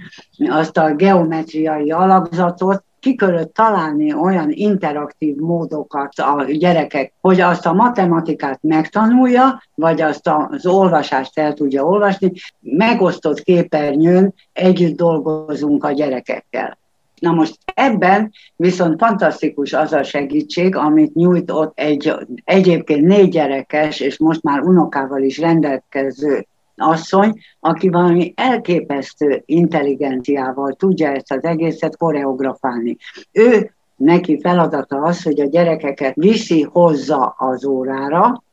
azt 0.48 0.76
a 0.76 0.94
geometriai 0.94 1.90
alapzatot, 1.90 2.84
ki 3.06 3.16
találni 3.52 4.14
olyan 4.14 4.50
interaktív 4.50 5.36
módokat 5.36 6.18
a 6.18 6.44
gyerekek, 6.44 7.12
hogy 7.20 7.40
azt 7.40 7.66
a 7.66 7.72
matematikát 7.72 8.58
megtanulja, 8.62 9.62
vagy 9.74 10.00
azt 10.00 10.28
az 10.28 10.66
olvasást 10.66 11.38
el 11.38 11.54
tudja 11.54 11.84
olvasni, 11.84 12.32
megosztott 12.60 13.40
képernyőn 13.40 14.34
együtt 14.52 14.96
dolgozunk 14.96 15.84
a 15.84 15.92
gyerekekkel. 15.92 16.78
Na 17.20 17.32
most 17.32 17.56
ebben 17.74 18.32
viszont 18.56 18.98
fantasztikus 18.98 19.72
az 19.72 19.92
a 19.92 20.02
segítség, 20.02 20.76
amit 20.76 21.14
nyújt 21.14 21.50
ott 21.50 21.78
egy 21.78 22.14
egyébként 22.44 23.06
négy 23.06 23.28
gyerekes, 23.28 24.00
és 24.00 24.18
most 24.18 24.42
már 24.42 24.60
unokával 24.60 25.22
is 25.22 25.38
rendelkező 25.38 26.46
asszony, 26.76 27.40
aki 27.60 27.88
valami 27.88 28.32
elképesztő 28.36 29.42
intelligenciával 29.46 30.72
tudja 30.72 31.10
ezt 31.10 31.32
az 31.32 31.44
egészet 31.44 31.96
koreografálni. 31.96 32.96
Ő 33.32 33.70
neki 33.96 34.40
feladata 34.40 35.02
az, 35.02 35.22
hogy 35.22 35.40
a 35.40 35.48
gyerekeket 35.48 36.14
viszi, 36.14 36.62
hozza 36.62 37.34
az 37.38 37.64
órára, 37.64 38.44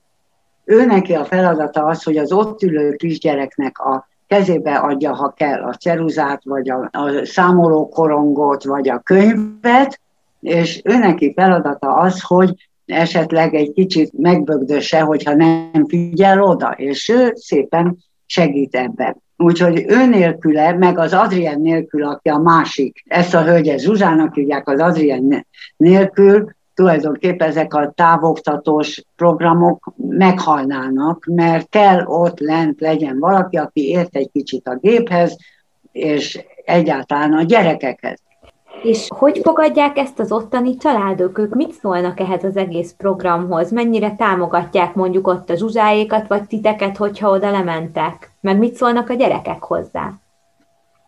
ő 0.65 0.85
neki 0.85 1.13
a 1.13 1.25
feladata 1.25 1.85
az, 1.85 2.03
hogy 2.03 2.17
az 2.17 2.31
ott 2.31 2.61
ülő 2.61 2.95
kisgyereknek 2.95 3.79
a 3.79 4.07
kezébe 4.27 4.75
adja, 4.75 5.15
ha 5.15 5.29
kell, 5.29 5.61
a 5.63 5.73
ceruzát, 5.73 6.41
vagy 6.43 6.69
a, 6.69 6.89
a 6.91 7.25
számolókorongot, 7.25 8.63
vagy 8.63 8.89
a 8.89 8.99
könyvet, 8.99 9.99
és 10.39 10.81
ő 10.83 10.97
neki 10.97 11.33
feladata 11.35 11.93
az, 11.93 12.21
hogy 12.21 12.69
esetleg 12.85 13.53
egy 13.53 13.71
kicsit 13.73 14.17
megbögdöse, 14.17 14.99
hogyha 14.99 15.35
nem 15.35 15.85
figyel 15.87 16.43
oda, 16.43 16.69
és 16.69 17.09
ő 17.09 17.31
szépen 17.35 17.97
segít 18.25 18.75
ebben. 18.75 19.21
Úgyhogy 19.37 19.85
ő 19.87 20.05
nélküle, 20.05 20.73
meg 20.73 20.97
az 20.97 21.13
Adrien 21.13 21.61
nélkül, 21.61 22.03
aki 22.03 22.29
a 22.29 22.37
másik, 22.37 23.03
ezt 23.07 23.33
a 23.33 23.43
hölgyet 23.43 23.79
Zsuzsának 23.79 24.35
hívják, 24.35 24.67
az 24.67 24.79
Adrien 24.79 25.45
nélkül, 25.77 26.51
tulajdonképpen 26.73 27.47
ezek 27.47 27.73
a 27.73 27.91
távoktatós 27.95 29.03
programok 29.15 29.93
meghalnának, 29.97 31.25
mert 31.25 31.69
kell 31.69 32.05
ott 32.05 32.39
lent 32.39 32.79
legyen 32.81 33.19
valaki, 33.19 33.57
aki 33.57 33.89
ért 33.89 34.15
egy 34.15 34.29
kicsit 34.31 34.67
a 34.67 34.75
géphez, 34.75 35.37
és 35.91 36.43
egyáltalán 36.65 37.33
a 37.33 37.43
gyerekekhez. 37.43 38.21
És 38.83 39.07
hogy 39.15 39.39
fogadják 39.43 39.97
ezt 39.97 40.19
az 40.19 40.31
ottani 40.31 40.77
családok? 40.77 41.37
Ők 41.37 41.55
mit 41.55 41.71
szólnak 41.71 42.19
ehhez 42.19 42.43
az 42.43 42.57
egész 42.57 42.93
programhoz? 42.97 43.71
Mennyire 43.71 44.15
támogatják 44.15 44.95
mondjuk 44.95 45.27
ott 45.27 45.49
a 45.49 45.55
zsuzsáékat, 45.55 46.27
vagy 46.27 46.43
titeket, 46.43 46.97
hogyha 46.97 47.29
oda 47.29 47.51
lementek? 47.51 48.31
Meg 48.41 48.57
mit 48.57 48.75
szólnak 48.75 49.09
a 49.09 49.13
gyerekek 49.13 49.63
hozzá? 49.63 50.13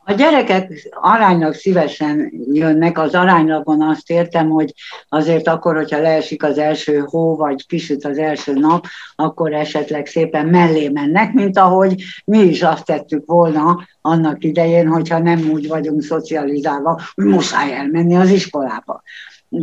A 0.07 0.13
gyerekek 0.13 0.89
aránylag 0.91 1.53
szívesen 1.53 2.31
jönnek, 2.53 2.97
az 2.97 3.13
aránylagon 3.13 3.81
azt 3.81 4.09
értem, 4.09 4.49
hogy 4.49 4.73
azért 5.09 5.47
akkor, 5.47 5.75
hogyha 5.75 6.01
leesik 6.01 6.43
az 6.43 6.57
első 6.57 6.99
hó, 6.99 7.35
vagy 7.35 7.67
kisüt 7.67 8.05
az 8.05 8.17
első 8.17 8.53
nap, 8.53 8.85
akkor 9.15 9.53
esetleg 9.53 10.05
szépen 10.05 10.45
mellé 10.45 10.89
mennek, 10.89 11.33
mint 11.33 11.57
ahogy 11.57 12.03
mi 12.25 12.39
is 12.39 12.61
azt 12.61 12.85
tettük 12.85 13.25
volna 13.25 13.87
annak 14.01 14.43
idején, 14.43 14.87
hogyha 14.87 15.19
nem 15.19 15.49
úgy 15.51 15.67
vagyunk 15.67 16.01
szocializálva, 16.01 17.01
hogy 17.13 17.25
muszáj 17.25 17.73
elmenni 17.73 18.15
az 18.15 18.29
iskolába 18.29 19.01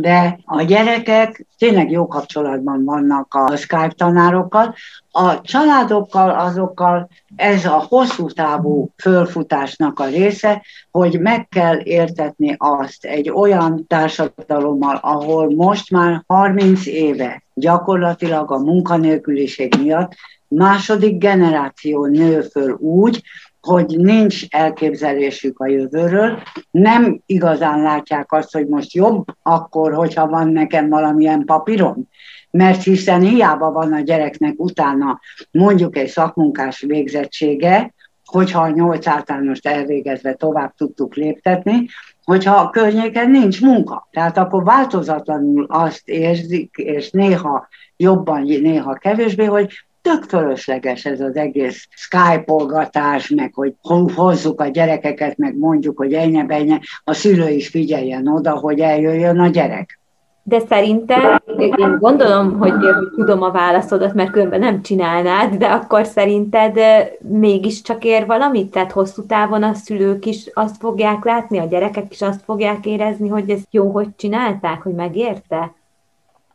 de 0.01 0.39
a 0.45 0.61
gyerekek 0.61 1.45
tényleg 1.57 1.91
jó 1.91 2.07
kapcsolatban 2.07 2.83
vannak 2.83 3.33
a 3.33 3.55
Skype 3.55 3.93
tanárokkal. 3.97 4.75
A 5.11 5.41
családokkal, 5.41 6.29
azokkal 6.29 7.09
ez 7.35 7.65
a 7.65 7.85
hosszú 7.87 8.27
távú 8.27 8.89
fölfutásnak 8.97 9.99
a 9.99 10.05
része, 10.05 10.61
hogy 10.91 11.19
meg 11.19 11.47
kell 11.47 11.79
értetni 11.83 12.55
azt 12.57 13.05
egy 13.05 13.29
olyan 13.29 13.85
társadalommal, 13.87 14.99
ahol 15.01 15.55
most 15.55 15.91
már 15.91 16.23
30 16.27 16.85
éve 16.85 17.43
gyakorlatilag 17.53 18.51
a 18.51 18.57
munkanélküliség 18.57 19.75
miatt 19.81 20.13
második 20.47 21.17
generáció 21.17 22.05
nő 22.05 22.41
föl 22.41 22.71
úgy, 22.71 23.21
hogy 23.67 23.97
nincs 23.97 24.45
elképzelésük 24.49 25.59
a 25.59 25.67
jövőről, 25.67 26.41
nem 26.71 27.21
igazán 27.25 27.81
látják 27.81 28.31
azt, 28.31 28.53
hogy 28.53 28.67
most 28.67 28.93
jobb 28.93 29.25
akkor, 29.41 29.93
hogyha 29.93 30.27
van 30.27 30.47
nekem 30.47 30.89
valamilyen 30.89 31.45
papírom, 31.45 32.09
mert 32.51 32.83
hiszen 32.83 33.21
hiába 33.21 33.71
van 33.71 33.93
a 33.93 33.99
gyereknek 33.99 34.53
utána 34.57 35.19
mondjuk 35.51 35.97
egy 35.97 36.07
szakmunkás 36.07 36.81
végzettsége, 36.81 37.93
hogyha 38.25 38.61
a 38.61 38.69
nyolc 38.69 39.07
általánost 39.07 39.67
elvégezve 39.67 40.33
tovább 40.33 40.73
tudtuk 40.75 41.15
léptetni, 41.15 41.87
hogyha 42.23 42.55
a 42.55 42.69
környéken 42.69 43.29
nincs 43.29 43.61
munka. 43.61 44.07
Tehát 44.11 44.37
akkor 44.37 44.63
változatlanul 44.63 45.65
azt 45.69 46.07
érzik, 46.09 46.75
és 46.77 47.11
néha 47.11 47.67
jobban, 47.97 48.41
néha 48.41 48.93
kevésbé, 48.93 49.45
hogy 49.45 49.71
tök 50.03 50.23
fölösleges 50.23 51.05
ez 51.05 51.19
az 51.21 51.35
egész 51.35 51.87
skype-olgatás, 51.89 53.29
meg 53.29 53.51
hogy 53.53 53.73
hozzuk 54.15 54.61
a 54.61 54.67
gyerekeket, 54.67 55.37
meg 55.37 55.57
mondjuk, 55.57 55.97
hogy 55.97 56.13
ennyi 56.13 56.43
benye, 56.43 56.79
a 57.03 57.13
szülő 57.13 57.49
is 57.49 57.67
figyeljen 57.67 58.27
oda, 58.27 58.51
hogy 58.51 58.79
eljöjjön 58.79 59.39
a 59.39 59.47
gyerek. 59.47 59.99
De 60.45 60.59
szerintem, 60.69 61.41
én 61.57 61.97
gondolom, 61.99 62.57
hogy 62.57 62.73
tudom 63.15 63.41
a 63.41 63.51
válaszodat, 63.51 64.13
mert 64.13 64.31
különben 64.31 64.59
nem 64.59 64.81
csinálnád, 64.81 65.55
de 65.55 65.65
akkor 65.65 66.05
szerinted 66.05 66.79
mégiscsak 67.19 68.03
ér 68.03 68.25
valamit? 68.25 68.71
Tehát 68.71 68.91
hosszú 68.91 69.25
távon 69.25 69.63
a 69.63 69.73
szülők 69.73 70.25
is 70.25 70.49
azt 70.53 70.75
fogják 70.79 71.23
látni, 71.23 71.59
a 71.59 71.65
gyerekek 71.65 72.13
is 72.13 72.21
azt 72.21 72.43
fogják 72.43 72.85
érezni, 72.85 73.27
hogy 73.27 73.49
ez 73.49 73.61
jó, 73.71 73.89
hogy 73.91 74.07
csinálták, 74.15 74.81
hogy 74.81 74.93
megérte? 74.93 75.73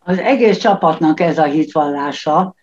Az 0.04 0.18
egész 0.18 0.58
csapatnak 0.58 1.20
ez 1.20 1.38
a 1.38 1.44
hitvallása, 1.44 2.54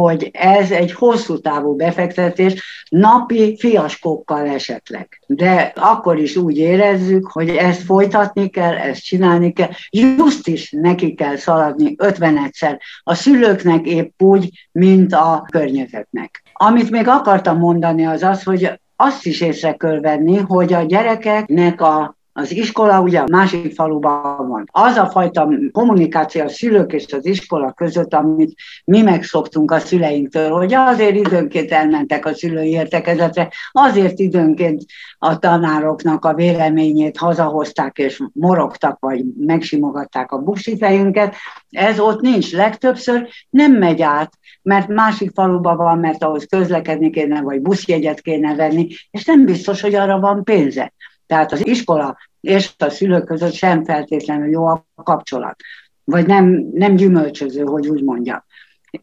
hogy 0.00 0.30
ez 0.32 0.70
egy 0.70 0.92
hosszú 0.92 1.38
távú 1.38 1.76
befektetés, 1.76 2.86
napi 2.88 3.56
fiaskókkal 3.58 4.46
esetleg. 4.46 5.20
De 5.26 5.72
akkor 5.76 6.18
is 6.18 6.36
úgy 6.36 6.56
érezzük, 6.56 7.26
hogy 7.26 7.48
ezt 7.48 7.82
folytatni 7.82 8.48
kell, 8.48 8.74
ezt 8.74 9.04
csinálni 9.04 9.52
kell, 9.52 9.70
just 9.90 10.48
is 10.48 10.70
neki 10.70 11.14
kell 11.14 11.36
szaladni 11.36 11.94
51-szer. 11.98 12.78
A 13.02 13.14
szülőknek 13.14 13.86
épp 13.86 14.22
úgy, 14.22 14.68
mint 14.72 15.12
a 15.12 15.46
környezetnek. 15.50 16.42
Amit 16.52 16.90
még 16.90 17.08
akartam 17.08 17.58
mondani 17.58 18.06
az 18.06 18.22
az, 18.22 18.42
hogy 18.42 18.80
azt 18.96 19.26
is 19.26 19.40
észre 19.40 19.72
kell 19.72 20.00
venni, 20.00 20.36
hogy 20.36 20.72
a 20.72 20.82
gyerekeknek 20.82 21.80
a 21.80 22.16
az 22.36 22.52
iskola 22.52 23.00
ugye 23.00 23.18
a 23.18 23.28
másik 23.30 23.74
faluban 23.74 24.48
van. 24.48 24.64
Az 24.72 24.96
a 24.96 25.06
fajta 25.06 25.48
kommunikáció 25.72 26.42
a 26.42 26.48
szülők 26.48 26.92
és 26.92 27.12
az 27.12 27.26
iskola 27.26 27.72
között, 27.72 28.14
amit 28.14 28.54
mi 28.84 29.02
megszoktunk 29.02 29.70
a 29.70 29.78
szüleinktől, 29.78 30.50
hogy 30.50 30.74
azért 30.74 31.14
időnként 31.14 31.70
elmentek 31.70 32.26
a 32.26 32.34
szülői 32.34 32.70
értekezetre, 32.70 33.48
azért 33.72 34.18
időnként 34.18 34.84
a 35.18 35.38
tanároknak 35.38 36.24
a 36.24 36.34
véleményét 36.34 37.16
hazahozták 37.16 37.98
és 37.98 38.22
morogtak, 38.32 38.98
vagy 39.00 39.24
megsimogatták 39.38 40.32
a 40.32 40.38
buksifejünket. 40.38 41.34
Ez 41.70 42.00
ott 42.00 42.20
nincs. 42.20 42.52
Legtöbbször 42.52 43.28
nem 43.50 43.72
megy 43.72 44.02
át, 44.02 44.32
mert 44.62 44.88
másik 44.88 45.30
faluban 45.34 45.76
van, 45.76 45.98
mert 45.98 46.24
ahhoz 46.24 46.46
közlekedni 46.48 47.10
kéne, 47.10 47.40
vagy 47.40 47.60
buszjegyet 47.60 48.20
kéne 48.20 48.54
venni, 48.54 48.88
és 49.10 49.24
nem 49.24 49.44
biztos, 49.44 49.80
hogy 49.80 49.94
arra 49.94 50.20
van 50.20 50.44
pénze. 50.44 50.92
Tehát 51.26 51.52
az 51.52 51.66
iskola 51.66 52.16
és 52.40 52.70
a 52.78 52.88
szülők 52.88 53.24
között 53.24 53.52
sem 53.52 53.84
feltétlenül 53.84 54.50
jó 54.50 54.66
a 54.66 54.86
kapcsolat. 54.94 55.56
Vagy 56.04 56.26
nem, 56.26 56.68
nem 56.72 56.94
gyümölcsöző, 56.94 57.62
hogy 57.62 57.88
úgy 57.88 58.02
mondjam. 58.02 58.44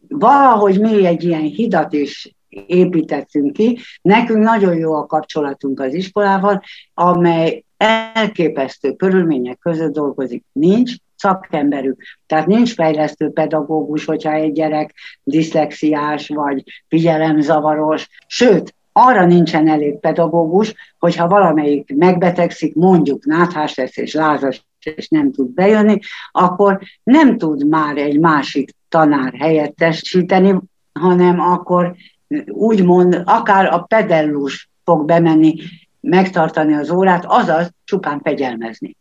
Valahogy 0.08 0.80
mi 0.80 1.06
egy 1.06 1.24
ilyen 1.24 1.42
hidat 1.42 1.92
is 1.92 2.34
építettünk 2.66 3.52
ki. 3.52 3.78
Nekünk 4.02 4.44
nagyon 4.44 4.74
jó 4.74 4.94
a 4.94 5.06
kapcsolatunk 5.06 5.80
az 5.80 5.94
iskolával, 5.94 6.62
amely 6.94 7.64
elképesztő 7.76 8.92
körülmények 8.92 9.58
között 9.58 9.92
dolgozik. 9.92 10.44
Nincs 10.52 10.92
szakemberük. 11.16 12.02
Tehát 12.26 12.46
nincs 12.46 12.74
fejlesztő 12.74 13.30
pedagógus, 13.30 14.04
hogyha 14.04 14.32
egy 14.32 14.52
gyerek 14.52 14.94
diszlexiás 15.22 16.28
vagy 16.28 16.62
figyelemzavaros. 16.88 18.08
Sőt, 18.26 18.74
arra 18.92 19.26
nincsen 19.26 19.68
elég 19.68 19.98
pedagógus, 19.98 20.74
hogyha 20.98 21.28
valamelyik 21.28 21.94
megbetegszik, 21.96 22.74
mondjuk 22.74 23.24
náthás 23.24 23.74
lesz 23.74 23.96
és 23.96 24.14
lázas, 24.14 24.66
és 24.96 25.08
nem 25.08 25.32
tud 25.32 25.50
bejönni, 25.50 25.98
akkor 26.32 26.80
nem 27.02 27.38
tud 27.38 27.68
már 27.68 27.96
egy 27.96 28.20
másik 28.20 28.74
tanár 28.88 29.34
helyettesíteni, 29.38 30.58
hanem 30.92 31.40
akkor 31.40 31.94
úgymond 32.46 33.22
akár 33.24 33.72
a 33.72 33.78
pedellus 33.78 34.70
fog 34.84 35.04
bemenni, 35.04 35.54
megtartani 36.00 36.74
az 36.74 36.90
órát, 36.90 37.24
azaz 37.26 37.72
csupán 37.84 38.20
fegyelmezni. 38.20 38.96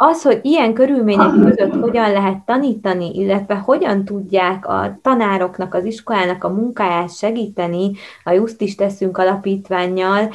Az, 0.00 0.22
hogy 0.22 0.40
ilyen 0.42 0.72
körülmények 0.74 1.30
között 1.30 1.80
hogyan 1.80 2.12
lehet 2.12 2.44
tanítani, 2.44 3.10
illetve 3.14 3.54
hogyan 3.54 4.04
tudják 4.04 4.66
a 4.66 4.98
tanároknak, 5.02 5.74
az 5.74 5.84
iskolának 5.84 6.44
a 6.44 6.48
munkáját 6.48 7.16
segíteni 7.16 7.90
a 8.24 8.30
Just 8.30 8.60
is 8.60 8.74
teszünk 8.74 9.18
alapítványjal, 9.18 10.30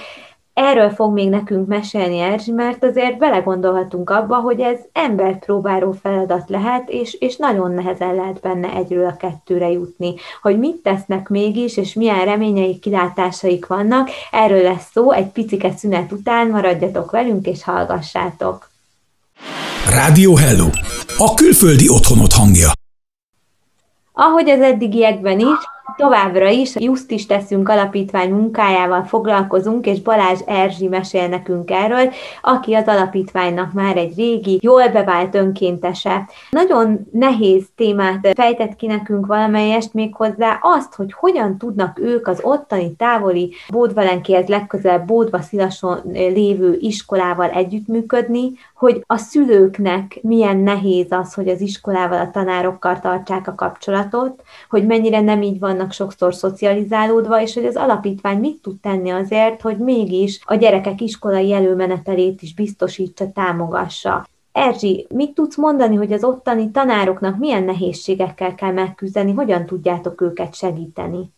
Erről 0.53 0.89
fog 0.89 1.13
még 1.13 1.29
nekünk 1.29 1.67
mesélni 1.67 2.19
Erzsi, 2.19 2.51
mert 2.51 2.83
azért 2.83 3.17
belegondolhatunk 3.17 4.09
abba, 4.09 4.35
hogy 4.35 4.59
ez 4.59 4.79
embert 4.91 5.45
próbáló 5.45 5.91
feladat 5.91 6.49
lehet, 6.49 6.89
és, 6.89 7.13
és 7.13 7.37
nagyon 7.37 7.71
nehezen 7.71 8.15
lehet 8.15 8.39
benne 8.39 8.73
egyről 8.73 9.05
a 9.05 9.17
kettőre 9.17 9.69
jutni. 9.69 10.13
Hogy 10.41 10.59
mit 10.59 10.75
tesznek 10.75 11.29
mégis, 11.29 11.77
és 11.77 11.93
milyen 11.93 12.25
reményeik, 12.25 12.79
kilátásaik 12.79 13.67
vannak, 13.67 14.09
erről 14.31 14.61
lesz 14.61 14.91
szó 14.91 15.11
egy 15.11 15.31
picike 15.31 15.71
szünet 15.71 16.11
után, 16.11 16.47
maradjatok 16.47 17.11
velünk 17.11 17.47
és 17.47 17.63
hallgassátok. 17.63 18.71
Rádió 19.89 20.35
Hello, 20.35 20.69
a 21.17 21.33
külföldi 21.33 21.89
otthonot 21.89 22.33
hangja. 22.33 22.71
Ahogy 24.13 24.49
az 24.49 24.61
eddigiekben 24.61 25.39
is, 25.39 25.57
Továbbra 25.97 26.49
is 26.49 26.75
Just 26.75 27.11
is 27.11 27.25
teszünk 27.25 27.69
alapítvány 27.69 28.29
munkájával 28.29 29.03
foglalkozunk, 29.03 29.85
és 29.85 30.01
Balázs 30.01 30.39
Erzsi 30.45 30.87
mesél 30.87 31.27
nekünk 31.27 31.71
erről, 31.71 32.11
aki 32.41 32.73
az 32.73 32.87
alapítványnak 32.87 33.73
már 33.73 33.97
egy 33.97 34.15
régi, 34.15 34.59
jól 34.61 34.87
bevált 34.87 35.35
önkéntese. 35.35 36.29
Nagyon 36.49 37.07
nehéz 37.11 37.65
témát 37.75 38.27
fejtett 38.35 38.75
ki 38.75 38.87
nekünk 38.87 39.25
valamelyest 39.25 39.93
még 39.93 40.15
hozzá 40.15 40.59
azt, 40.61 40.95
hogy 40.95 41.13
hogyan 41.13 41.57
tudnak 41.57 41.99
ők 41.99 42.27
az 42.27 42.39
ottani 42.41 42.95
távoli 42.95 43.53
Bódvalenkihez 43.69 44.47
legközelebb 44.47 45.05
Bódva 45.05 45.41
Szilason 45.41 46.01
lévő 46.13 46.77
iskolával 46.79 47.49
együttműködni, 47.49 48.51
hogy 48.75 49.03
a 49.07 49.17
szülőknek 49.17 50.19
milyen 50.21 50.57
nehéz 50.57 51.07
az, 51.09 51.33
hogy 51.33 51.47
az 51.47 51.61
iskolával, 51.61 52.19
a 52.19 52.31
tanárokkal 52.31 52.99
tartsák 52.99 53.47
a 53.47 53.55
kapcsolatot, 53.55 54.43
hogy 54.69 54.85
mennyire 54.85 55.21
nem 55.21 55.41
így 55.41 55.59
vannak 55.73 55.91
sokszor 55.91 56.35
szocializálódva, 56.35 57.41
és 57.41 57.53
hogy 57.53 57.65
az 57.65 57.75
alapítvány 57.75 58.37
mit 58.37 58.61
tud 58.61 58.79
tenni 58.79 59.09
azért, 59.09 59.61
hogy 59.61 59.77
mégis 59.77 60.39
a 60.45 60.55
gyerekek 60.55 61.01
iskolai 61.01 61.53
előmenetelét 61.53 62.41
is 62.41 62.53
biztosítsa, 62.53 63.31
támogassa. 63.31 64.27
Erzsi, 64.51 65.07
mit 65.09 65.33
tudsz 65.33 65.57
mondani, 65.57 65.95
hogy 65.95 66.13
az 66.13 66.23
ottani 66.23 66.71
tanároknak 66.71 67.37
milyen 67.37 67.63
nehézségekkel 67.63 68.55
kell 68.55 68.71
megküzdeni, 68.71 69.33
hogyan 69.33 69.65
tudjátok 69.65 70.21
őket 70.21 70.55
segíteni? 70.55 71.31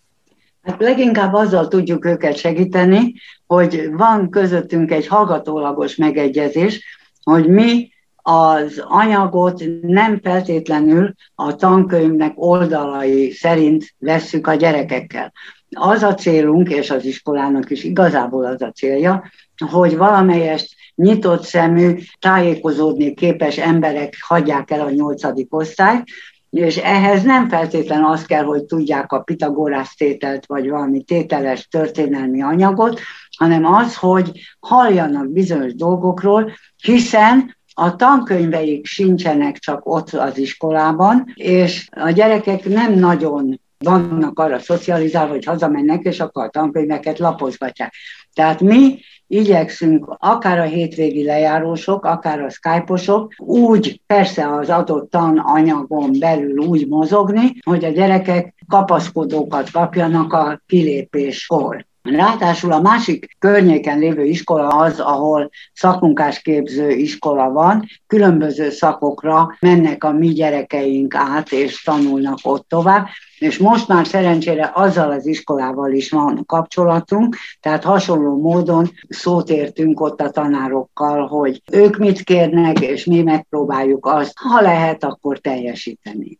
Hát 0.61 0.81
leginkább 0.81 1.33
azzal 1.33 1.67
tudjuk 1.67 2.05
őket 2.05 2.35
segíteni, 2.35 3.13
hogy 3.47 3.89
van 3.91 4.29
közöttünk 4.29 4.91
egy 4.91 5.07
hallgatólagos 5.07 5.95
megegyezés, 5.95 6.83
hogy 7.23 7.47
mi 7.47 7.89
az 8.27 8.83
anyagot 8.87 9.63
nem 9.81 10.19
feltétlenül 10.23 11.13
a 11.35 11.55
tankönyvnek 11.55 12.33
oldalai 12.35 13.31
szerint 13.31 13.95
vesszük 13.97 14.47
a 14.47 14.53
gyerekekkel. 14.53 15.33
Az 15.69 16.03
a 16.03 16.13
célunk, 16.13 16.69
és 16.69 16.91
az 16.91 17.05
iskolának 17.05 17.69
is 17.69 17.83
igazából 17.83 18.45
az 18.45 18.61
a 18.61 18.71
célja, 18.71 19.31
hogy 19.71 19.97
valamelyest 19.97 20.75
nyitott 20.95 21.43
szemű, 21.43 21.97
tájékozódni 22.19 23.13
képes 23.13 23.57
emberek 23.57 24.15
hagyják 24.19 24.71
el 24.71 24.81
a 24.81 24.89
nyolcadik 24.89 25.55
osztályt, 25.55 26.03
és 26.49 26.77
ehhez 26.77 27.23
nem 27.23 27.49
feltétlen 27.49 28.03
az 28.03 28.25
kell, 28.25 28.43
hogy 28.43 28.63
tudják 28.63 29.11
a 29.11 29.19
Pitagorász 29.19 29.95
tételt, 29.95 30.45
vagy 30.45 30.69
valami 30.69 31.03
tételes 31.03 31.67
történelmi 31.67 32.41
anyagot, 32.41 32.99
hanem 33.37 33.65
az, 33.65 33.95
hogy 33.95 34.31
halljanak 34.59 35.31
bizonyos 35.31 35.75
dolgokról, 35.75 36.51
hiszen 36.83 37.54
a 37.77 37.95
tankönyveik 37.95 38.85
sincsenek 38.85 39.57
csak 39.57 39.81
ott 39.83 40.09
az 40.09 40.37
iskolában, 40.37 41.25
és 41.33 41.87
a 41.91 42.09
gyerekek 42.09 42.65
nem 42.65 42.93
nagyon 42.93 43.59
vannak 43.77 44.39
arra 44.39 44.59
szocializálva, 44.59 45.33
hogy 45.33 45.45
hazamennek, 45.45 46.03
és 46.03 46.19
akkor 46.19 46.43
a 46.43 46.49
tankönyveket 46.49 47.19
lapozgatják. 47.19 47.93
Tehát 48.33 48.61
mi 48.61 48.99
igyekszünk 49.27 50.15
akár 50.17 50.59
a 50.59 50.63
hétvégi 50.63 51.23
lejárósok, 51.23 52.05
akár 52.05 52.39
a 52.41 52.49
skype 52.49 53.27
úgy 53.37 54.01
persze 54.05 54.55
az 54.55 54.69
adott 54.69 55.09
tananyagon 55.09 56.19
belül 56.19 56.57
úgy 56.57 56.87
mozogni, 56.87 57.51
hogy 57.63 57.85
a 57.85 57.89
gyerekek 57.89 58.53
kapaszkodókat 58.67 59.71
kapjanak 59.71 60.33
a 60.33 60.61
kilépéskor. 60.65 61.85
Ráadásul 62.05 62.71
a 62.71 62.81
másik 62.81 63.35
környéken 63.39 63.99
lévő 63.99 64.23
iskola 64.23 64.67
az, 64.67 64.99
ahol 64.99 65.49
szakmunkásképző 65.73 66.89
iskola 66.89 67.49
van, 67.49 67.85
különböző 68.07 68.69
szakokra 68.69 69.57
mennek 69.59 70.03
a 70.03 70.11
mi 70.11 70.27
gyerekeink 70.27 71.15
át, 71.15 71.51
és 71.51 71.83
tanulnak 71.83 72.37
ott 72.43 72.67
tovább, 72.69 73.07
és 73.39 73.57
most 73.57 73.87
már 73.87 74.07
szerencsére 74.07 74.71
azzal 74.73 75.11
az 75.11 75.25
iskolával 75.25 75.91
is 75.91 76.11
van 76.11 76.43
kapcsolatunk, 76.45 77.35
tehát 77.59 77.83
hasonló 77.83 78.41
módon 78.41 78.91
szót 79.09 79.49
értünk 79.49 80.01
ott 80.01 80.21
a 80.21 80.29
tanárokkal, 80.29 81.27
hogy 81.27 81.61
ők 81.71 81.97
mit 81.97 82.23
kérnek, 82.23 82.79
és 82.79 83.05
mi 83.05 83.21
megpróbáljuk 83.21 84.05
azt, 84.05 84.33
ha 84.39 84.61
lehet, 84.61 85.03
akkor 85.03 85.37
teljesíteni. 85.37 86.39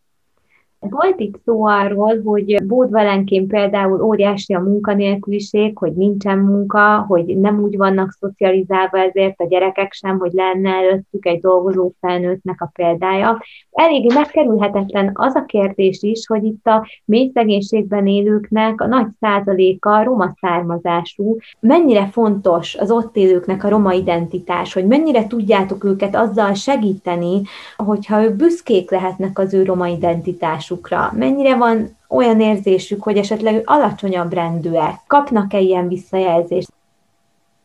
Volt 0.89 1.19
itt 1.19 1.39
szó 1.45 1.65
arról, 1.65 2.21
hogy 2.23 2.63
Bódvalenként 2.63 3.47
például 3.47 4.01
óriási 4.01 4.53
a 4.53 4.59
munkanélküliség, 4.59 5.77
hogy 5.77 5.93
nincsen 5.93 6.37
munka, 6.37 7.05
hogy 7.07 7.37
nem 7.37 7.63
úgy 7.63 7.77
vannak 7.77 8.11
szocializálva 8.11 8.97
ezért 8.97 9.41
a 9.41 9.47
gyerekek 9.47 9.93
sem, 9.93 10.17
hogy 10.19 10.31
lenne 10.31 10.69
előttük 10.69 11.25
egy 11.25 11.39
dolgozó 11.39 11.91
felnőttnek 11.99 12.61
a 12.61 12.71
példája. 12.73 13.41
Eléggé 13.71 14.13
megkerülhetetlen 14.13 15.11
az 15.13 15.35
a 15.35 15.45
kérdés 15.45 16.01
is, 16.01 16.27
hogy 16.27 16.43
itt 16.43 16.65
a 16.65 16.87
mély 17.05 17.31
szegénységben 17.33 18.07
élőknek 18.07 18.81
a 18.81 18.87
nagy 18.87 19.07
százaléka 19.19 20.03
roma 20.03 20.33
származású. 20.41 21.37
Mennyire 21.59 22.05
fontos 22.05 22.75
az 22.75 22.91
ott 22.91 23.15
élőknek 23.15 23.63
a 23.63 23.69
roma 23.69 23.93
identitás, 23.93 24.73
hogy 24.73 24.85
mennyire 24.85 25.27
tudjátok 25.27 25.83
őket 25.83 26.15
azzal 26.15 26.53
segíteni, 26.53 27.41
hogyha 27.77 28.23
ők 28.23 28.35
büszkék 28.35 28.91
lehetnek 28.91 29.39
az 29.39 29.53
ő 29.53 29.63
roma 29.63 29.87
identitásuk 29.87 30.74
tudásukra, 30.75 31.11
mennyire 31.13 31.55
van 31.55 31.97
olyan 32.09 32.39
érzésük, 32.39 33.03
hogy 33.03 33.17
esetleg 33.17 33.61
alacsonyabb 33.65 34.33
rendűek, 34.33 34.95
kapnak-e 35.07 35.59
ilyen 35.59 35.87
visszajelzést? 35.87 36.71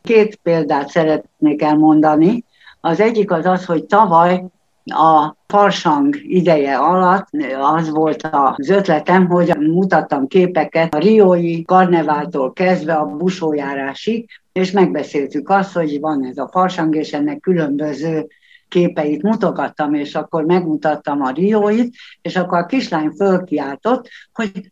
Két 0.01 0.35
példát 0.35 0.89
szeretnék 0.89 1.61
elmondani. 1.61 2.43
Az 2.81 2.99
egyik 2.99 3.31
az 3.31 3.45
az, 3.45 3.65
hogy 3.65 3.85
tavaly 3.85 4.43
a 4.85 5.35
farsang 5.47 6.15
ideje 6.21 6.77
alatt 6.77 7.27
az 7.61 7.89
volt 7.89 8.29
az 8.31 8.69
ötletem, 8.69 9.27
hogy 9.27 9.55
mutattam 9.57 10.27
képeket 10.27 10.93
a 10.93 10.97
riói 10.97 11.63
karneváltól 11.63 12.53
kezdve 12.53 12.93
a 12.93 13.05
busójárásig, 13.05 14.29
és 14.51 14.71
megbeszéltük 14.71 15.49
azt, 15.49 15.73
hogy 15.73 15.99
van 15.99 16.25
ez 16.25 16.37
a 16.37 16.49
farsang, 16.51 16.95
és 16.95 17.13
ennek 17.13 17.39
különböző 17.39 18.27
képeit 18.71 19.21
mutogattam, 19.21 19.93
és 19.93 20.15
akkor 20.15 20.43
megmutattam 20.45 21.21
a 21.21 21.31
rióit, 21.31 21.95
és 22.21 22.35
akkor 22.35 22.57
a 22.57 22.65
kislány 22.65 23.09
fölkiáltott, 23.09 24.09
hogy 24.33 24.71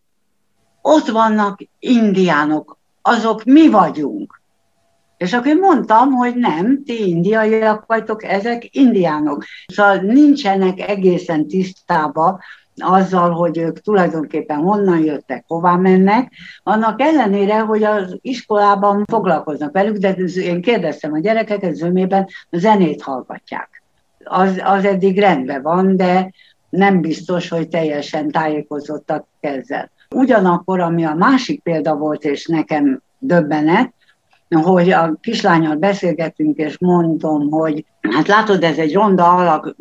ott 0.82 1.08
vannak 1.08 1.60
indiánok, 1.80 2.78
azok 3.02 3.44
mi 3.44 3.70
vagyunk. 3.70 4.42
És 5.18 5.34
akkor 5.34 5.54
mondtam, 5.54 6.12
hogy 6.12 6.36
nem, 6.36 6.84
ti 6.84 7.08
indiaiak 7.10 7.86
vagytok, 7.86 8.24
ezek 8.24 8.76
indiánok. 8.76 9.44
Szóval 9.68 9.96
nincsenek 9.96 10.80
egészen 10.80 11.48
tisztába 11.48 12.40
azzal, 12.76 13.32
hogy 13.32 13.58
ők 13.58 13.80
tulajdonképpen 13.80 14.58
honnan 14.58 15.00
jöttek, 15.04 15.44
hová 15.48 15.76
mennek, 15.76 16.32
annak 16.64 17.02
ellenére, 17.02 17.60
hogy 17.60 17.84
az 17.84 18.18
iskolában 18.22 19.04
foglalkoznak 19.06 19.72
velük, 19.72 19.98
de 19.98 20.12
én 20.36 20.62
kérdeztem 20.62 21.14
a 21.14 21.20
gyerekeket, 21.20 21.76
zömében 21.76 22.28
zenét 22.52 23.02
hallgatják 23.02 23.80
az, 24.24 24.62
az 24.64 24.86
eddig 24.86 25.20
rendben 25.20 25.62
van, 25.62 25.98
de 25.98 26.32
nem 26.70 27.02
biztos, 27.02 27.50
hogy 27.50 27.68
teljesen 27.68 28.32
tájékozottak 28.32 29.28
ezzel. 29.40 29.92
Ugyanakkor, 30.16 30.80
ami 30.80 31.06
a 31.06 31.14
másik 31.14 31.62
példa 31.62 31.96
volt, 31.96 32.24
és 32.24 32.46
nekem 32.46 33.02
döbbenet, 33.20 33.94
hogy 34.50 34.90
a 34.92 35.14
kislányal 35.22 35.76
beszélgetünk, 35.76 36.58
és 36.58 36.78
mondom, 36.78 37.50
hogy 37.50 37.86
hát 38.02 38.28
látod, 38.28 38.64
ez 38.64 38.78
egy 38.78 38.94
ronda 38.94 39.36
alak, 39.36 39.76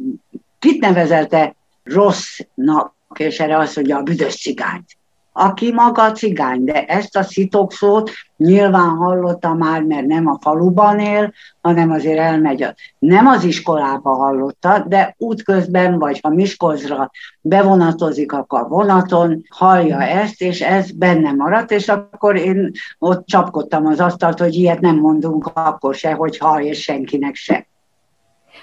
kit 0.59 0.81
nevezelte 0.81 1.55
rossznak, 1.85 2.94
és 3.14 3.40
erre 3.40 3.59
azt 3.59 3.77
mondja, 3.77 3.96
a 3.96 4.03
büdös 4.03 4.37
cigányt 4.37 4.97
aki 5.38 5.72
maga 5.72 6.12
cigány, 6.12 6.64
de 6.64 6.85
ezt 6.85 7.16
a 7.16 7.22
szitokszót 7.22 8.11
nyilván 8.37 8.88
hallotta 8.88 9.55
már, 9.55 9.83
mert 9.83 10.07
nem 10.07 10.27
a 10.27 10.38
faluban 10.40 10.98
él, 10.98 11.33
hanem 11.61 11.90
azért 11.90 12.18
elmegy. 12.18 12.66
Nem 12.98 13.27
az 13.27 13.44
iskolába 13.44 14.14
hallotta, 14.14 14.85
de 14.88 15.14
útközben, 15.18 15.98
vagy 15.98 16.20
ha 16.22 16.29
Miskolcra 16.29 17.11
bevonatozik, 17.40 18.33
akkor 18.33 18.68
vonaton 18.68 19.42
hallja 19.48 20.03
ezt, 20.03 20.40
és 20.40 20.61
ez 20.61 20.90
benne 20.90 21.33
maradt, 21.33 21.70
és 21.70 21.88
akkor 21.88 22.37
én 22.37 22.70
ott 22.98 23.27
csapkodtam 23.27 23.87
az 23.87 24.01
asztalt, 24.01 24.38
hogy 24.38 24.55
ilyet 24.55 24.81
nem 24.81 24.96
mondunk 24.96 25.51
akkor 25.55 25.94
se, 25.94 26.12
hogy 26.12 26.38
ha 26.38 26.62
és 26.62 26.83
senkinek 26.83 27.35
se. 27.35 27.66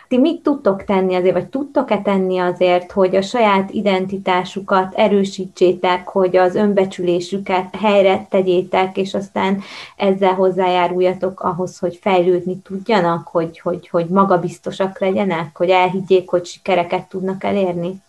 Ti 0.08 0.18
mit 0.18 0.42
tudtok 0.42 0.84
tenni 0.84 1.16
azért, 1.16 1.34
vagy 1.34 1.48
tudtok-e 1.48 2.02
tenni 2.02 2.38
azért, 2.38 2.92
hogy 2.92 3.16
a 3.16 3.22
saját 3.22 3.72
identitásukat 3.72 4.94
erősítsétek, 4.94 6.08
hogy 6.08 6.38
az 6.38 6.56
önbecsülésüket 6.56 7.76
helyre 7.76 8.28
tegyétek, 8.30 8.98
és 8.98 9.14
aztán 9.14 9.62
ezzel 9.96 10.34
hozzájáruljatok 10.34 11.40
ahhoz, 11.40 11.80
hogy 11.80 12.00
fejlődni 12.02 12.58
tudjanak, 12.58 13.28
hogy, 13.28 13.60
hogy, 13.60 13.88
hogy 13.90 14.06
magabiztosak 14.06 15.00
legyenek, 15.00 15.58
hogy 15.58 15.70
elhiggyék, 15.70 16.30
hogy 16.30 16.46
sikereket 16.46 17.10
tudnak 17.10 17.44
elérni? 17.44 18.04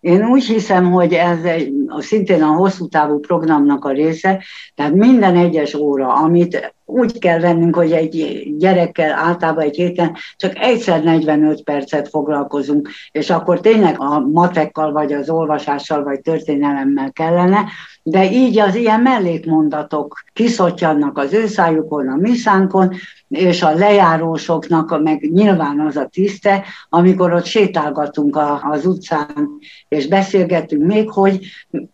Én 0.00 0.24
úgy 0.24 0.44
hiszem, 0.44 0.92
hogy 0.92 1.12
ez 1.12 1.44
egy, 1.44 1.72
szintén 1.98 2.42
a 2.42 2.54
hosszú 2.54 2.88
távú 2.88 3.20
programnak 3.20 3.84
a 3.84 3.90
része, 3.90 4.42
tehát 4.74 4.92
minden 4.92 5.36
egyes 5.36 5.74
óra, 5.74 6.14
amit 6.14 6.74
úgy 6.92 7.18
kell 7.18 7.40
vennünk, 7.40 7.76
hogy 7.76 7.92
egy 7.92 8.44
gyerekkel 8.58 9.12
általában 9.12 9.64
egy 9.64 9.76
héten 9.76 10.16
csak 10.36 10.58
egyszer 10.58 11.02
45 11.02 11.62
percet 11.62 12.08
foglalkozunk, 12.08 12.88
és 13.10 13.30
akkor 13.30 13.60
tényleg 13.60 14.00
a 14.00 14.20
matekkal, 14.20 14.92
vagy 14.92 15.12
az 15.12 15.30
olvasással, 15.30 16.02
vagy 16.02 16.20
történelemmel 16.20 17.12
kellene, 17.12 17.64
de 18.02 18.30
így 18.30 18.58
az 18.58 18.74
ilyen 18.74 19.00
mellékmondatok 19.00 20.22
kiszottyannak 20.32 21.18
az 21.18 21.32
ő 21.32 21.44
a 21.86 22.16
mi 22.20 22.34
szánkon, 22.34 22.94
és 23.28 23.62
a 23.62 23.74
lejárósoknak 23.74 25.02
meg 25.02 25.30
nyilván 25.32 25.80
az 25.80 25.96
a 25.96 26.06
tiszte, 26.06 26.64
amikor 26.88 27.32
ott 27.32 27.44
sétálgatunk 27.44 28.38
az 28.62 28.86
utcán, 28.86 29.48
és 29.88 30.06
beszélgetünk 30.06 30.86
még, 30.86 31.10
hogy 31.10 31.40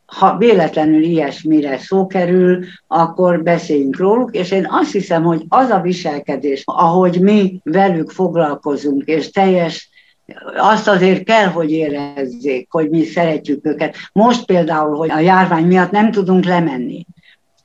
ha 0.06 0.36
véletlenül 0.36 1.02
ilyesmire 1.02 1.78
szó 1.78 2.06
kerül, 2.06 2.64
akkor 2.86 3.42
beszéljünk 3.42 3.96
róluk, 3.98 4.36
és 4.36 4.50
én 4.50 4.66
azt 4.70 4.87
hiszem, 4.92 5.22
hogy 5.22 5.44
az 5.48 5.70
a 5.70 5.80
viselkedés, 5.80 6.62
ahogy 6.64 7.20
mi 7.20 7.60
velük 7.62 8.10
foglalkozunk, 8.10 9.02
és 9.04 9.30
teljes 9.30 9.90
azt 10.56 10.88
azért 10.88 11.24
kell, 11.24 11.46
hogy 11.46 11.70
érezzék, 11.70 12.66
hogy 12.70 12.90
mi 12.90 13.04
szeretjük 13.04 13.66
őket. 13.66 13.96
Most 14.12 14.44
például, 14.44 14.96
hogy 14.96 15.10
a 15.10 15.18
járvány 15.18 15.66
miatt 15.66 15.90
nem 15.90 16.10
tudunk 16.10 16.44
lemenni 16.44 17.06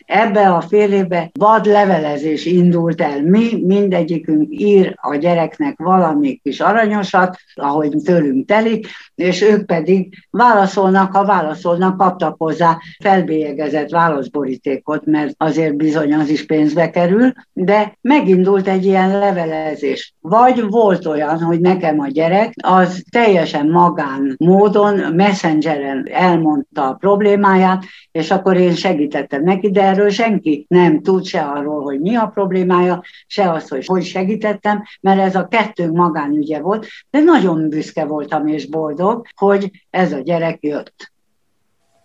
ebbe 0.06 0.50
a 0.50 0.62
fél 0.62 0.94
évbe 0.94 1.30
vad 1.40 1.66
levelezés 1.66 2.46
indult 2.46 3.02
el. 3.02 3.22
Mi 3.24 3.64
mindegyikünk 3.66 4.48
ír 4.50 4.96
a 5.02 5.16
gyereknek 5.16 5.78
valami 5.78 6.40
kis 6.44 6.60
aranyosat, 6.60 7.38
ahogy 7.54 7.96
tőlünk 8.04 8.48
telik, 8.48 8.88
és 9.16 9.42
ők 9.42 9.66
pedig 9.66 10.14
válaszolnak, 10.30 11.16
ha 11.16 11.26
válaszolnak, 11.26 11.98
kaptak 11.98 12.36
hozzá 12.38 12.78
felbélyegezett 13.00 13.90
válaszborítékot, 13.90 15.06
mert 15.06 15.34
azért 15.38 15.76
bizony 15.76 16.14
az 16.14 16.30
is 16.30 16.46
pénzbe 16.46 16.90
kerül, 16.90 17.34
de 17.54 17.98
megindult 18.02 18.68
egy 18.68 18.86
ilyen 18.86 19.20
levelezés. 19.20 20.14
Vagy 20.22 20.64
volt 20.70 21.06
olyan, 21.06 21.42
hogy 21.42 21.60
nekem 21.60 22.00
a 22.00 22.08
gyerek 22.08 22.54
az 22.64 23.04
teljesen 23.12 23.68
magán 23.68 24.36
módon, 24.38 25.14
messengeren 25.14 26.08
elmondta 26.12 26.88
a 26.88 26.94
problémáját, 26.94 27.84
és 28.12 28.32
akkor 28.32 28.58
én 28.58 28.76
segítettem 28.76 29.44
neki, 29.44 29.72
de 29.72 29.93
erről 29.94 30.10
senki 30.10 30.66
nem 30.70 31.02
tud 31.02 31.26
se 31.26 31.42
arról, 31.42 31.82
hogy 31.82 32.00
mi 32.00 32.16
a 32.16 32.28
problémája, 32.28 33.04
se 33.28 33.52
az, 33.52 33.68
hogy 33.70 33.86
hogy 33.86 34.04
segítettem, 34.04 34.84
mert 35.02 35.20
ez 35.20 35.36
a 35.36 35.48
kettő 35.48 35.92
magánügye 35.92 36.60
volt, 36.60 36.88
de 37.10 37.20
nagyon 37.20 37.70
büszke 37.70 38.06
voltam 38.06 38.48
és 38.48 38.70
boldog, 38.70 39.26
hogy 39.36 39.72
ez 39.90 40.14
a 40.14 40.20
gyerek 40.20 40.58
jött. 40.62 41.12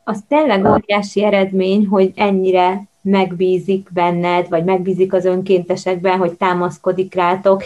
Az 0.04 0.24
tényleg 0.28 0.64
óriási 0.64 1.24
eredmény, 1.24 1.86
hogy 1.86 2.12
ennyire 2.14 2.88
megbízik 3.08 3.88
benned, 3.92 4.48
vagy 4.48 4.64
megbízik 4.64 5.12
az 5.12 5.24
önkéntesekben, 5.24 6.18
hogy 6.18 6.32
támaszkodik 6.32 7.14
rátok, 7.14 7.62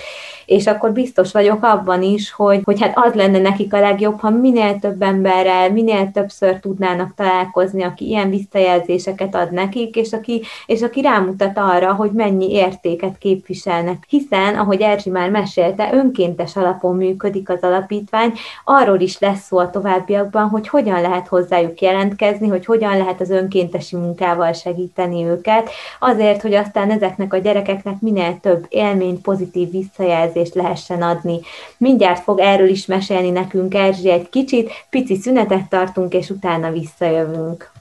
és 0.46 0.66
akkor 0.66 0.92
biztos 0.92 1.32
vagyok 1.32 1.62
abban 1.62 2.02
is, 2.02 2.32
hogy, 2.32 2.60
hogy 2.64 2.80
hát 2.80 2.92
az 2.94 3.14
lenne 3.14 3.38
nekik 3.38 3.74
a 3.74 3.80
legjobb, 3.80 4.20
ha 4.20 4.30
minél 4.30 4.78
több 4.78 5.02
emberrel, 5.02 5.70
minél 5.70 6.10
többször 6.10 6.60
tudnának 6.60 7.14
találkozni, 7.14 7.82
aki 7.82 8.06
ilyen 8.06 8.30
visszajelzéseket 8.30 9.34
ad 9.34 9.52
nekik, 9.52 9.96
és 9.96 10.12
aki, 10.12 10.42
és 10.66 10.82
aki 10.82 11.00
rámutat 11.00 11.58
arra, 11.58 11.94
hogy 11.94 12.10
mennyi 12.10 12.50
értéket 12.52 13.18
képviselnek. 13.18 14.04
Hiszen, 14.08 14.54
ahogy 14.54 14.80
Erzsi 14.80 15.10
már 15.10 15.30
mesélte, 15.30 15.90
önkéntes 15.92 16.56
alapon 16.56 16.96
működik 16.96 17.48
az 17.48 17.60
alapítvány, 17.60 18.32
arról 18.64 19.00
is 19.00 19.18
lesz 19.18 19.46
szó 19.46 19.58
a 19.58 19.70
továbbiakban, 19.70 20.48
hogy 20.48 20.68
hogyan 20.68 21.00
lehet 21.00 21.28
hozzájuk 21.28 21.80
jelentkezni, 21.80 22.48
hogy 22.48 22.64
hogyan 22.64 22.96
lehet 22.96 23.20
az 23.20 23.30
önkéntesi 23.30 23.96
munkával 23.96 24.52
segíteni 24.52 25.24
őket, 25.32 25.70
azért, 25.98 26.42
hogy 26.42 26.54
aztán 26.54 26.90
ezeknek 26.90 27.32
a 27.32 27.38
gyerekeknek 27.38 28.00
minél 28.00 28.38
több 28.40 28.66
élményt, 28.68 29.20
pozitív 29.20 29.70
visszajelzést 29.70 30.54
lehessen 30.54 31.02
adni. 31.02 31.40
Mindjárt 31.76 32.22
fog 32.22 32.38
erről 32.38 32.68
is 32.68 32.86
mesélni 32.86 33.30
nekünk 33.30 33.74
Erzsi 33.74 34.10
egy 34.10 34.28
kicsit, 34.28 34.70
pici 34.90 35.16
szünetet 35.16 35.68
tartunk, 35.68 36.14
és 36.14 36.30
utána 36.30 36.70
visszajövünk. 36.70 37.72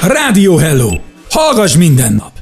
Rádió 0.00 0.56
Hello! 0.56 0.90
Hallgass 1.30 1.76
minden 1.76 2.12
nap! 2.12 2.33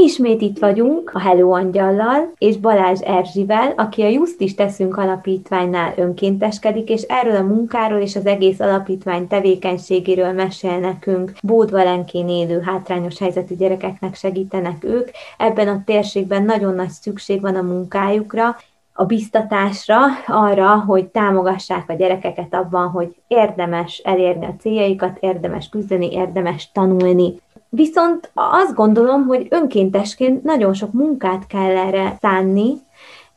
Ismét 0.00 0.40
itt 0.40 0.58
vagyunk 0.58 1.10
a 1.14 1.20
Hello 1.20 1.50
Angyallal 1.50 2.32
és 2.38 2.56
Balázs 2.56 3.00
Erzsivel, 3.00 3.72
aki 3.76 4.02
a 4.02 4.08
Just 4.08 4.40
is 4.40 4.54
Teszünk 4.54 4.96
alapítványnál 4.96 5.92
önkénteskedik, 5.96 6.88
és 6.88 7.02
erről 7.02 7.36
a 7.36 7.42
munkáról 7.42 8.00
és 8.00 8.16
az 8.16 8.26
egész 8.26 8.60
alapítvány 8.60 9.26
tevékenységéről 9.26 10.32
mesél 10.32 10.78
nekünk. 10.78 11.32
Bódvalenkén 11.42 12.28
élő 12.28 12.60
hátrányos 12.60 13.18
helyzetű 13.18 13.54
gyerekeknek 13.56 14.14
segítenek 14.14 14.84
ők. 14.84 15.08
Ebben 15.38 15.68
a 15.68 15.82
térségben 15.84 16.42
nagyon 16.42 16.74
nagy 16.74 16.90
szükség 16.90 17.40
van 17.40 17.54
a 17.54 17.62
munkájukra, 17.62 18.56
a 19.00 19.04
biztatásra, 19.04 19.98
arra, 20.26 20.80
hogy 20.80 21.06
támogassák 21.06 21.90
a 21.90 21.92
gyerekeket 21.92 22.54
abban, 22.54 22.88
hogy 22.88 23.14
érdemes 23.26 23.98
elérni 24.04 24.44
a 24.44 24.54
céljaikat, 24.58 25.16
érdemes 25.20 25.68
küzdeni, 25.68 26.12
érdemes 26.12 26.70
tanulni. 26.72 27.34
Viszont 27.70 28.30
azt 28.34 28.74
gondolom, 28.74 29.26
hogy 29.26 29.46
önkéntesként 29.50 30.42
nagyon 30.42 30.74
sok 30.74 30.92
munkát 30.92 31.46
kell 31.46 31.76
erre 31.76 32.16
szánni, 32.20 32.74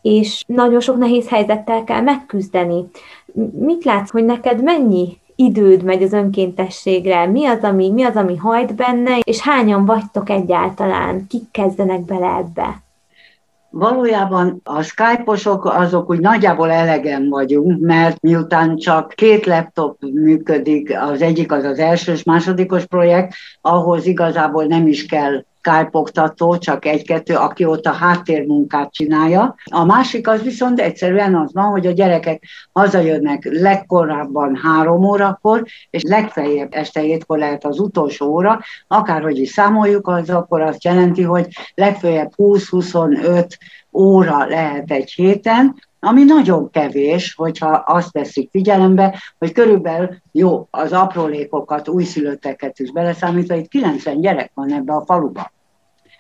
és 0.01 0.43
nagyon 0.47 0.79
sok 0.79 0.97
nehéz 0.97 1.29
helyzettel 1.29 1.83
kell 1.83 2.01
megküzdeni. 2.01 2.85
Mit 3.51 3.83
látsz, 3.83 4.11
hogy 4.11 4.25
neked 4.25 4.63
mennyi 4.63 5.17
időd 5.35 5.83
megy 5.83 6.03
az 6.03 6.13
önkéntességre, 6.13 7.25
mi 7.25 7.45
az, 7.45 7.63
ami, 7.63 7.89
mi 7.89 8.03
az, 8.03 8.15
ami 8.15 8.35
hajt 8.35 8.75
benne, 8.75 9.19
és 9.23 9.39
hányan 9.39 9.85
vagytok 9.85 10.29
egyáltalán, 10.29 11.27
kik 11.27 11.51
kezdenek 11.51 12.01
bele 12.05 12.35
ebbe? 12.35 12.81
Valójában 13.71 14.61
a 14.63 14.81
Skype-osok 14.81 15.65
azok 15.65 16.09
úgy 16.09 16.19
nagyjából 16.19 16.71
elegen 16.71 17.29
vagyunk, 17.29 17.79
mert 17.79 18.21
miután 18.21 18.77
csak 18.77 19.13
két 19.15 19.45
laptop 19.45 19.97
működik, 20.01 20.97
az 20.99 21.21
egyik 21.21 21.51
az 21.51 21.63
az 21.63 21.79
elsős, 21.79 22.23
másodikos 22.23 22.85
projekt, 22.85 23.33
ahhoz 23.61 24.05
igazából 24.05 24.65
nem 24.65 24.87
is 24.87 25.05
kell 25.05 25.43
Skype-oktató, 25.63 26.57
csak 26.57 26.85
egy-kettő, 26.85 27.35
aki 27.35 27.65
ott 27.65 27.85
a 27.85 27.91
háttérmunkát 27.91 28.93
csinálja. 28.93 29.55
A 29.63 29.85
másik 29.85 30.27
az 30.27 30.41
viszont 30.41 30.79
egyszerűen 30.79 31.35
az 31.35 31.53
van, 31.53 31.65
hogy 31.65 31.87
a 31.87 31.91
gyerekek 31.91 32.43
hazajönnek 32.71 33.47
legkorábban 33.51 34.55
három 34.55 35.03
órakor, 35.03 35.63
és 35.89 36.01
legfeljebb 36.03 36.73
este 36.73 36.99
hétkor 36.99 37.37
lehet 37.37 37.65
az 37.65 37.79
utolsó 37.79 38.27
óra, 38.27 38.59
akárhogy 38.87 39.37
is 39.37 39.49
számoljuk, 39.49 40.07
az 40.07 40.29
akkor 40.29 40.61
azt 40.61 40.83
jelenti, 40.83 41.21
hogy 41.21 41.47
legfeljebb 41.75 42.31
20-25 42.37 43.47
óra 43.91 44.45
lehet 44.45 44.91
egy 44.91 45.11
héten, 45.11 45.75
ami 46.03 46.23
nagyon 46.23 46.69
kevés, 46.69 47.33
hogyha 47.35 47.67
azt 47.67 48.11
veszik 48.11 48.49
figyelembe, 48.51 49.21
hogy 49.37 49.51
körülbelül 49.51 50.09
jó, 50.31 50.67
az 50.71 50.91
aprólékokat, 50.91 51.87
újszülötteket 51.87 52.79
is 52.79 52.91
beleszámítva, 52.91 53.55
itt 53.55 53.67
90 53.67 54.21
gyerek 54.21 54.51
van 54.53 54.73
ebbe 54.73 54.93
a 54.93 55.03
faluban. 55.05 55.51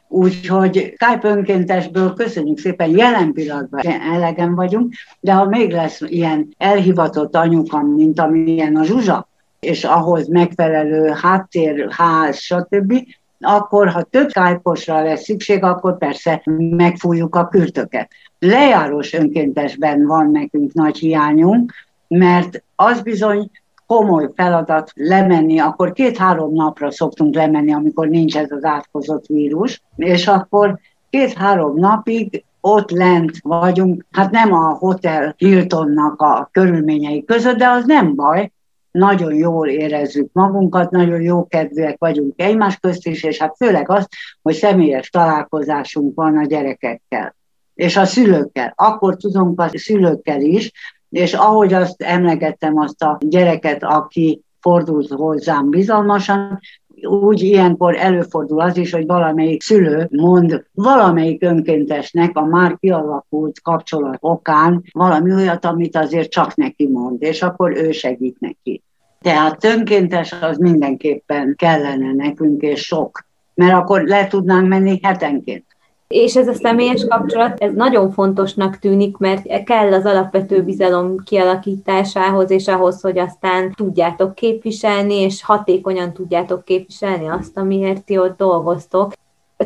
Úgyhogy 0.07 0.73
Skype 0.75 1.27
önkéntesből 1.27 2.13
köszönjük 2.13 2.59
szépen, 2.59 2.97
jelen 2.97 3.33
pillanatban 3.33 3.81
elegen 3.85 4.55
vagyunk, 4.55 4.93
de 5.19 5.33
ha 5.33 5.45
még 5.45 5.71
lesz 5.71 6.01
ilyen 6.01 6.55
elhivatott 6.57 7.35
anyuka, 7.35 7.81
mint 7.81 8.19
amilyen 8.19 8.75
a 8.75 8.83
Zsuzsa, 8.83 9.27
és 9.59 9.83
ahhoz 9.83 10.27
megfelelő 10.27 11.13
háttér, 11.21 11.87
ház, 11.91 12.37
stb., 12.37 12.93
akkor 13.41 13.87
ha 13.87 14.01
több 14.01 14.29
skype 14.29 15.01
lesz 15.01 15.23
szükség, 15.23 15.63
akkor 15.63 15.97
persze 15.97 16.41
megfújjuk 16.69 17.35
a 17.35 17.47
kürtöket. 17.47 18.11
Lejárós 18.39 19.13
önkéntesben 19.13 20.05
van 20.05 20.31
nekünk 20.31 20.73
nagy 20.73 20.97
hiányunk, 20.97 21.73
mert 22.07 22.63
az 22.75 23.01
bizony 23.01 23.49
komoly 23.85 24.29
feladat 24.35 24.91
lemenni, 24.95 25.59
akkor 25.59 25.91
két-három 25.93 26.53
napra 26.53 26.91
szoktunk 26.91 27.35
lemenni, 27.35 27.73
amikor 27.73 28.07
nincs 28.07 28.37
ez 28.37 28.51
az 28.51 28.63
átkozott 28.63 29.25
vírus, 29.25 29.81
és 29.95 30.27
akkor 30.27 30.79
két-három 31.09 31.79
napig 31.79 32.43
ott 32.61 32.91
lent 32.91 33.37
vagyunk, 33.41 34.05
hát 34.11 34.31
nem 34.31 34.53
a 34.53 34.73
Hotel 34.73 35.33
Hiltonnak 35.37 36.21
a 36.21 36.49
körülményei 36.51 37.25
között, 37.25 37.57
de 37.57 37.67
az 37.67 37.85
nem 37.85 38.15
baj, 38.15 38.51
nagyon 38.91 39.33
jól 39.35 39.67
érezzük 39.67 40.29
magunkat, 40.31 40.91
nagyon 40.91 41.21
jó 41.21 41.47
kedvűek 41.47 41.95
vagyunk 41.99 42.33
egymás 42.41 42.77
közt 42.79 43.07
is, 43.07 43.23
és 43.23 43.37
hát 43.37 43.55
főleg 43.57 43.89
azt, 43.89 44.09
hogy 44.41 44.53
személyes 44.53 45.09
találkozásunk 45.09 46.15
van 46.15 46.37
a 46.37 46.45
gyerekekkel 46.45 47.35
és 47.73 47.97
a 47.97 48.05
szülőkkel. 48.05 48.73
Akkor 48.75 49.15
tudunk 49.15 49.61
a 49.61 49.69
szülőkkel 49.73 50.41
is, 50.41 50.71
és 51.09 51.33
ahogy 51.33 51.73
azt 51.73 52.01
emlegettem, 52.01 52.77
azt 52.77 53.03
a 53.03 53.17
gyereket, 53.19 53.83
aki 53.83 54.41
fordult 54.59 55.09
hozzám 55.09 55.69
bizalmasan, 55.69 56.59
úgy 57.05 57.41
ilyenkor 57.41 57.95
előfordul 57.97 58.59
az 58.61 58.77
is, 58.77 58.91
hogy 58.91 59.05
valamelyik 59.05 59.61
szülő 59.61 60.07
mond 60.11 60.65
valamelyik 60.73 61.43
önkéntesnek 61.43 62.37
a 62.37 62.45
már 62.45 62.77
kialakult 62.79 63.61
kapcsolat 63.61 64.17
okán 64.19 64.83
valami 64.91 65.33
olyat, 65.33 65.65
amit 65.65 65.95
azért 65.95 66.29
csak 66.29 66.55
neki 66.55 66.87
mond, 66.87 67.21
és 67.21 67.41
akkor 67.41 67.77
ő 67.77 67.91
segít 67.91 68.39
neki. 68.39 68.83
Tehát 69.21 69.63
önkéntes 69.63 70.31
az 70.41 70.57
mindenképpen 70.57 71.55
kellene 71.57 72.13
nekünk, 72.13 72.61
és 72.61 72.81
sok. 72.85 73.25
Mert 73.53 73.73
akkor 73.73 74.03
le 74.03 74.27
tudnánk 74.27 74.67
menni 74.67 74.99
hetenként. 75.03 75.65
És 76.11 76.35
ez 76.35 76.47
a 76.47 76.53
személyes 76.53 77.05
kapcsolat, 77.07 77.59
ez 77.59 77.73
nagyon 77.73 78.11
fontosnak 78.11 78.79
tűnik, 78.79 79.17
mert 79.17 79.63
kell 79.63 79.93
az 79.93 80.05
alapvető 80.05 80.63
bizalom 80.63 81.17
kialakításához, 81.23 82.51
és 82.51 82.67
ahhoz, 82.67 83.01
hogy 83.01 83.17
aztán 83.17 83.71
tudjátok 83.71 84.35
képviselni, 84.35 85.15
és 85.15 85.43
hatékonyan 85.43 86.13
tudjátok 86.13 86.65
képviselni 86.65 87.27
azt, 87.27 87.57
amiért 87.57 88.03
ti 88.03 88.17
ott 88.17 88.37
dolgoztok. 88.37 89.13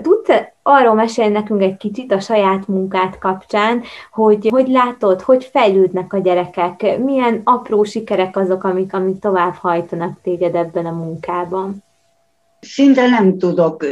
Tudsz 0.01 0.29
arról 0.63 0.93
mesélni 0.93 1.31
nekünk 1.31 1.61
egy 1.61 1.77
kicsit 1.77 2.11
a 2.11 2.19
saját 2.19 2.67
munkát 2.67 3.17
kapcsán, 3.17 3.81
hogy 4.11 4.47
hogy 4.49 4.67
látod, 4.67 5.21
hogy 5.21 5.43
fejlődnek 5.43 6.13
a 6.13 6.19
gyerekek, 6.19 6.99
milyen 7.03 7.41
apró 7.43 7.83
sikerek 7.83 8.37
azok, 8.37 8.63
amik, 8.63 8.93
amik 8.93 9.19
tovább 9.19 9.53
hajtanak 9.53 10.21
téged 10.21 10.55
ebben 10.55 10.85
a 10.85 10.91
munkában? 10.91 11.83
Szinte 12.59 13.07
nem 13.09 13.37
tudok 13.37 13.85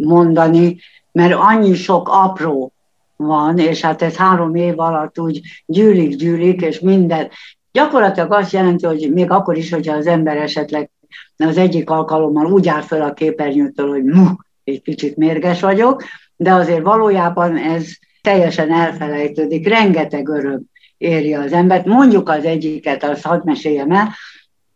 mondani, 0.00 0.76
mert 1.12 1.34
annyi 1.34 1.74
sok 1.74 2.08
apró 2.08 2.72
van, 3.16 3.58
és 3.58 3.80
hát 3.80 4.02
ez 4.02 4.16
három 4.16 4.54
év 4.54 4.78
alatt 4.78 5.18
úgy 5.18 5.40
gyűlik, 5.66 6.16
gyűlik, 6.16 6.60
és 6.60 6.80
minden. 6.80 7.28
Gyakorlatilag 7.72 8.32
azt 8.32 8.52
jelenti, 8.52 8.86
hogy 8.86 9.10
még 9.12 9.30
akkor 9.30 9.56
is, 9.56 9.70
hogyha 9.70 9.96
az 9.96 10.06
ember 10.06 10.36
esetleg 10.36 10.90
az 11.36 11.56
egyik 11.56 11.90
alkalommal 11.90 12.52
úgy 12.52 12.68
áll 12.68 12.80
föl 12.80 13.02
a 13.02 13.12
képernyőtől, 13.12 13.88
hogy 13.88 14.04
mu, 14.04 14.26
egy 14.64 14.82
kicsit 14.82 15.16
mérges 15.16 15.60
vagyok, 15.60 16.02
de 16.36 16.52
azért 16.52 16.82
valójában 16.82 17.56
ez 17.56 17.88
teljesen 18.22 18.72
elfelejtődik, 18.72 19.68
rengeteg 19.68 20.28
öröm 20.28 20.62
éri 20.98 21.34
az 21.34 21.52
embert. 21.52 21.86
Mondjuk 21.86 22.28
az 22.28 22.44
egyiket, 22.44 23.04
azt 23.04 23.26
hadd 23.26 23.40
meséljem 23.44 23.90
el, 23.90 24.08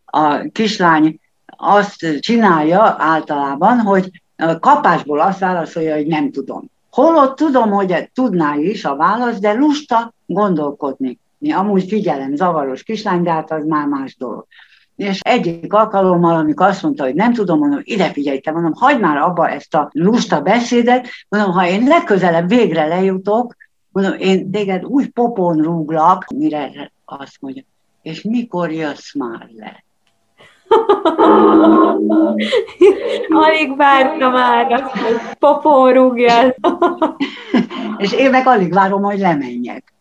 a 0.05 0.49
kislány 0.53 1.21
azt 1.47 2.21
csinálja 2.21 2.97
általában, 2.99 3.79
hogy 3.79 4.23
kapásból 4.61 5.21
azt 5.21 5.39
válaszolja, 5.39 5.95
hogy 5.95 6.07
nem 6.07 6.31
tudom. 6.31 6.71
Holott 6.91 7.37
tudom, 7.37 7.71
hogy 7.71 8.11
tudná 8.15 8.55
is 8.55 8.85
a 8.85 8.97
válasz, 8.97 9.39
de 9.39 9.53
lusta 9.53 10.15
gondolkodni. 10.27 11.19
Amúgy 11.55 11.85
figyelem, 11.89 12.35
zavaros 12.35 12.83
kislány, 12.83 13.23
de 13.23 13.33
hát 13.33 13.51
az 13.51 13.65
már 13.65 13.87
más 13.87 14.17
dolog. 14.17 14.47
És 14.97 15.21
egyik 15.21 15.73
alkalommal, 15.73 16.35
amikor 16.35 16.67
azt 16.67 16.83
mondta, 16.83 17.05
hogy 17.05 17.15
nem 17.15 17.33
tudom, 17.33 17.59
mondom, 17.59 17.81
ide 17.83 18.11
figyelj, 18.11 18.41
te 18.41 18.51
mondom, 18.51 18.73
hagyd 18.75 19.01
már 19.01 19.17
abba 19.17 19.49
ezt 19.49 19.75
a 19.75 19.89
lusta 19.93 20.41
beszédet, 20.41 21.09
mondom, 21.29 21.53
ha 21.53 21.69
én 21.69 21.85
legközelebb 21.87 22.49
végre 22.49 22.87
lejutok, 22.87 23.57
mondom, 23.91 24.15
én 24.19 24.51
téged 24.51 24.85
úgy 24.85 25.09
popon 25.09 25.63
rúglak, 25.63 26.27
mire 26.27 26.93
azt 27.05 27.37
mondja, 27.41 27.63
és 28.03 28.23
mikor 28.23 28.73
jössz 28.73 29.15
már 29.15 29.49
le? 29.57 29.84
alig 33.45 33.77
várta 33.77 34.31
már 34.31 34.91
popon 35.39 35.93
rúgja. 35.93 36.55
És 37.99 38.13
én 38.13 38.31
meg 38.31 38.47
alig 38.47 38.73
várom, 38.73 39.03
hogy 39.03 39.19
lemenjek. 39.19 39.94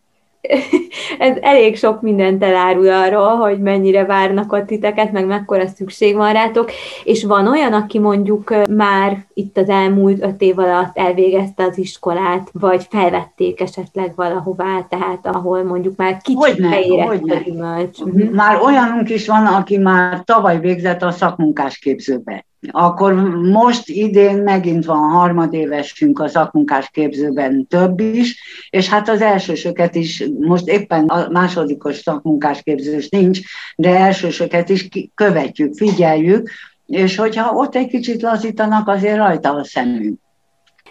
Ez 1.19 1.37
elég 1.41 1.77
sok 1.77 2.01
mindent 2.01 2.43
elárul 2.43 2.89
arról, 2.89 3.35
hogy 3.35 3.59
mennyire 3.59 4.05
várnak 4.05 4.51
ott 4.51 4.65
titeket, 4.65 5.11
meg 5.11 5.25
mekkora 5.25 5.67
szükség 5.67 6.15
van 6.15 6.33
rátok, 6.33 6.71
és 7.03 7.23
van 7.23 7.47
olyan, 7.47 7.73
aki 7.73 7.99
mondjuk 7.99 8.67
már 8.69 9.25
itt 9.33 9.57
az 9.57 9.69
elmúlt 9.69 10.23
öt 10.23 10.41
év 10.41 10.59
alatt 10.59 10.97
elvégezte 10.97 11.63
az 11.63 11.77
iskolát, 11.77 12.49
vagy 12.51 12.85
felvették 12.89 13.61
esetleg 13.61 14.13
valahová, 14.15 14.85
tehát 14.89 15.27
ahol 15.27 15.63
mondjuk 15.63 15.95
már 15.95 16.17
kicsit 16.21 16.65
helyére 16.65 17.03
a 17.03 17.15
gyümölcs. 17.15 17.99
Már 18.31 18.61
olyanunk 18.61 19.09
is 19.09 19.27
van, 19.27 19.45
aki 19.45 19.77
már 19.77 20.23
tavaly 20.23 20.59
végzett 20.59 21.01
a 21.01 21.11
szakmunkásképzőbe 21.11 22.45
akkor 22.71 23.13
most 23.39 23.89
idén 23.89 24.37
megint 24.37 24.85
van 24.85 25.09
harmadévesünk 25.09 26.19
a 26.19 26.27
szakmunkás 26.27 26.89
képzőben 26.89 27.67
több 27.67 27.99
is, 27.99 28.43
és 28.69 28.89
hát 28.89 29.09
az 29.09 29.21
elsősöket 29.21 29.95
is, 29.95 30.23
most 30.39 30.67
éppen 30.67 31.05
a 31.05 31.29
másodikos 31.29 31.97
szakmunkás 31.97 32.61
képzős 32.61 33.09
nincs, 33.09 33.39
de 33.75 33.97
elsősöket 33.97 34.69
is 34.69 34.89
követjük, 35.15 35.75
figyeljük, 35.75 36.49
és 36.85 37.15
hogyha 37.15 37.53
ott 37.53 37.75
egy 37.75 37.87
kicsit 37.87 38.21
lazítanak, 38.21 38.87
azért 38.87 39.17
rajta 39.17 39.53
a 39.53 39.63
szemünk. 39.63 40.19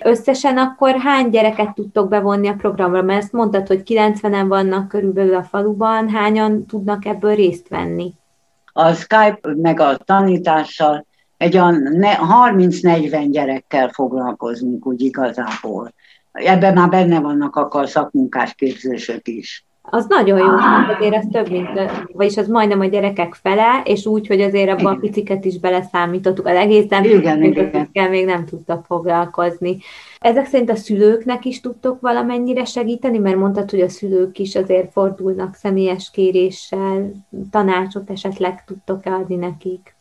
Összesen 0.05 0.59
akkor 0.59 0.97
hány 0.99 1.31
gyereket 1.31 1.75
tudtok 1.75 2.09
bevonni 2.09 2.49
a 2.49 2.55
programra? 2.55 3.03
Mert 3.03 3.23
ezt 3.23 3.33
mondtad, 3.33 3.67
hogy 3.67 3.83
90-en 3.85 4.45
vannak 4.49 4.89
körülbelül 4.89 5.35
a 5.35 5.43
faluban, 5.43 6.09
hányan 6.09 6.67
tudnak 6.67 7.05
ebből 7.05 7.35
részt 7.35 7.69
venni? 7.69 8.13
A 8.73 8.93
Skype 8.93 9.55
meg 9.57 9.81
a 9.81 9.97
tanítással 9.97 11.07
egy 11.43 11.55
olyan 11.57 11.83
30-40 11.91 13.27
gyerekkel 13.31 13.89
foglalkozunk 13.89 14.87
úgy 14.87 15.01
igazából. 15.01 15.95
Ebben 16.33 16.75
már 16.75 16.89
benne 16.89 17.21
vannak 17.21 17.57
akkor 17.57 17.89
szakmunkás 17.89 18.55
képzősök 18.55 19.29
is. 19.29 19.67
Az 19.83 20.07
nagyon 20.09 20.39
jó, 20.39 20.47
mert 20.47 20.99
azért 20.99 21.15
ez 21.15 21.25
több, 21.33 21.51
mint, 21.51 21.69
vagyis 22.13 22.37
az 22.37 22.49
majdnem 22.49 22.81
a 22.81 22.85
gyerekek 22.85 23.35
fele, 23.35 23.83
és 23.85 24.07
úgy, 24.07 24.27
hogy 24.27 24.41
azért 24.41 24.71
abban 24.71 24.95
a 24.95 24.99
piciket 24.99 25.45
is 25.45 25.59
beleszámítottuk. 25.59 26.47
Az 26.47 26.57
egész 26.57 26.89
nem 26.89 27.05
igen, 27.05 27.43
igen. 27.43 28.11
még 28.11 28.27
nem 28.27 28.45
tudtak 28.45 28.85
foglalkozni. 28.87 29.79
Ezek 30.19 30.47
szerint 30.47 30.71
a 30.71 30.77
szülőknek 30.77 31.45
is 31.45 31.61
tudtok 31.61 32.01
valamennyire 32.01 32.65
segíteni, 32.65 33.19
mert 33.19 33.37
mondtad, 33.37 33.71
hogy 33.71 33.81
a 33.81 33.89
szülők 33.89 34.39
is 34.39 34.57
azért 34.57 34.93
fordulnak 34.93 35.55
személyes 35.55 36.11
kéréssel, 36.11 37.13
tanácsot 37.51 38.11
esetleg 38.11 38.65
tudtok 38.65 39.01
adni 39.05 39.37
nekik? 39.37 39.95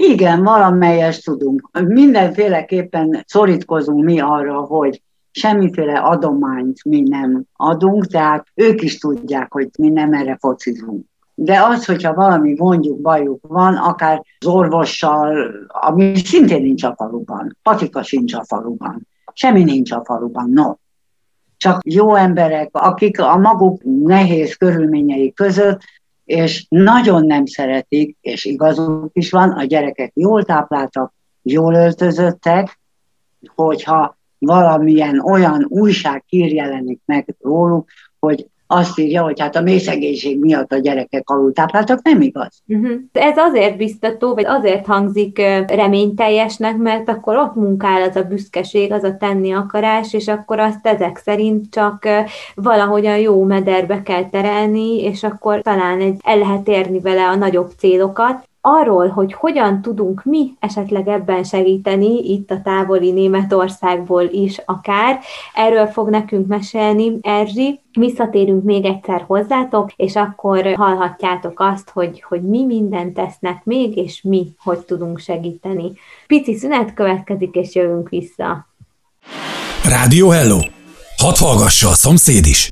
Igen, 0.00 0.42
valamelyest 0.42 1.24
tudunk. 1.24 1.68
Mindenféleképpen 1.86 3.24
szorítkozunk 3.26 4.04
mi 4.04 4.20
arra, 4.20 4.60
hogy 4.60 5.02
semmiféle 5.30 5.98
adományt 5.98 6.84
mi 6.84 7.00
nem 7.00 7.42
adunk, 7.52 8.06
tehát 8.06 8.46
ők 8.54 8.82
is 8.82 8.98
tudják, 8.98 9.52
hogy 9.52 9.68
mi 9.78 9.88
nem 9.88 10.12
erre 10.12 10.36
focizunk. 10.40 11.06
De 11.34 11.62
az, 11.62 11.84
hogyha 11.84 12.14
valami 12.14 12.54
gondjuk, 12.54 13.00
bajuk 13.00 13.46
van, 13.48 13.74
akár 13.74 14.22
az 14.38 14.46
orvossal, 14.46 15.50
ami 15.68 16.16
szintén 16.16 16.62
nincs 16.62 16.82
a 16.82 16.94
faluban, 16.96 17.56
patika 17.62 18.02
sincs 18.02 18.34
a 18.34 18.44
faluban, 18.44 19.06
semmi 19.32 19.64
nincs 19.64 19.92
a 19.92 20.02
faluban, 20.04 20.50
no. 20.50 20.74
Csak 21.56 21.80
jó 21.84 22.14
emberek, 22.14 22.68
akik 22.72 23.20
a 23.20 23.36
maguk 23.36 23.82
nehéz 24.04 24.54
körülményei 24.54 25.32
között 25.32 25.80
és 26.28 26.66
nagyon 26.68 27.26
nem 27.26 27.46
szeretik, 27.46 28.16
és 28.20 28.44
igazuk 28.44 29.10
is 29.12 29.30
van, 29.30 29.50
a 29.50 29.64
gyerekek 29.64 30.10
jól 30.14 30.44
tápláltak, 30.44 31.14
jól 31.42 31.74
öltözöttek, 31.74 32.80
hogyha 33.54 34.18
valamilyen 34.38 35.18
olyan 35.18 35.66
újság 35.68 36.24
hír 36.26 36.52
jelenik 36.52 37.00
meg 37.04 37.36
róluk, 37.40 37.88
hogy 38.18 38.46
azt 38.70 38.98
írja, 38.98 39.22
hogy 39.22 39.40
hát 39.40 39.56
a 39.56 39.60
mélyszegénység 39.60 40.38
miatt 40.38 40.72
a 40.72 40.78
gyerekek 40.78 41.30
alultápláltak, 41.30 42.02
nem 42.02 42.20
igaz. 42.20 42.62
Uh-huh. 42.66 42.92
Ez 43.12 43.36
azért 43.36 43.76
biztató, 43.76 44.34
vagy 44.34 44.44
azért 44.46 44.86
hangzik 44.86 45.38
reményteljesnek, 45.66 46.76
mert 46.76 47.08
akkor 47.08 47.36
ott 47.36 47.54
munkál 47.54 48.02
az 48.02 48.16
a 48.16 48.22
büszkeség, 48.22 48.92
az 48.92 49.04
a 49.04 49.16
tenni 49.16 49.52
akarás, 49.52 50.12
és 50.12 50.28
akkor 50.28 50.58
azt 50.58 50.86
ezek 50.86 51.16
szerint 51.16 51.70
csak 51.70 52.08
valahogyan 52.54 53.18
jó 53.18 53.42
mederbe 53.42 54.02
kell 54.02 54.28
terelni, 54.28 55.02
és 55.02 55.22
akkor 55.22 55.60
talán 55.60 56.00
egy, 56.00 56.16
el 56.24 56.38
lehet 56.38 56.68
érni 56.68 57.00
vele 57.00 57.28
a 57.28 57.34
nagyobb 57.34 57.70
célokat 57.78 58.48
arról, 58.68 59.08
hogy 59.08 59.32
hogyan 59.32 59.82
tudunk 59.82 60.24
mi 60.24 60.56
esetleg 60.60 61.08
ebben 61.08 61.44
segíteni, 61.44 62.32
itt 62.32 62.50
a 62.50 62.60
távoli 62.62 63.10
Németországból 63.10 64.22
is 64.22 64.60
akár, 64.64 65.20
erről 65.54 65.86
fog 65.86 66.08
nekünk 66.08 66.46
mesélni 66.46 67.18
Erzsi. 67.20 67.80
Visszatérünk 67.92 68.64
még 68.64 68.84
egyszer 68.84 69.24
hozzátok, 69.26 69.92
és 69.96 70.16
akkor 70.16 70.74
hallhatjátok 70.76 71.60
azt, 71.60 71.90
hogy, 71.90 72.22
hogy 72.28 72.42
mi 72.42 72.64
mindent 72.64 73.14
tesznek 73.14 73.64
még, 73.64 73.96
és 73.96 74.22
mi 74.22 74.46
hogy 74.64 74.78
tudunk 74.78 75.18
segíteni. 75.18 75.92
Pici 76.26 76.54
szünet 76.54 76.94
következik, 76.94 77.54
és 77.54 77.74
jövünk 77.74 78.08
vissza. 78.08 78.66
Rádió 79.88 80.28
Hello! 80.28 80.58
Hadd 81.16 81.38
hallgassa 81.38 81.88
a 81.88 81.94
szomszéd 81.94 82.46
is! 82.46 82.68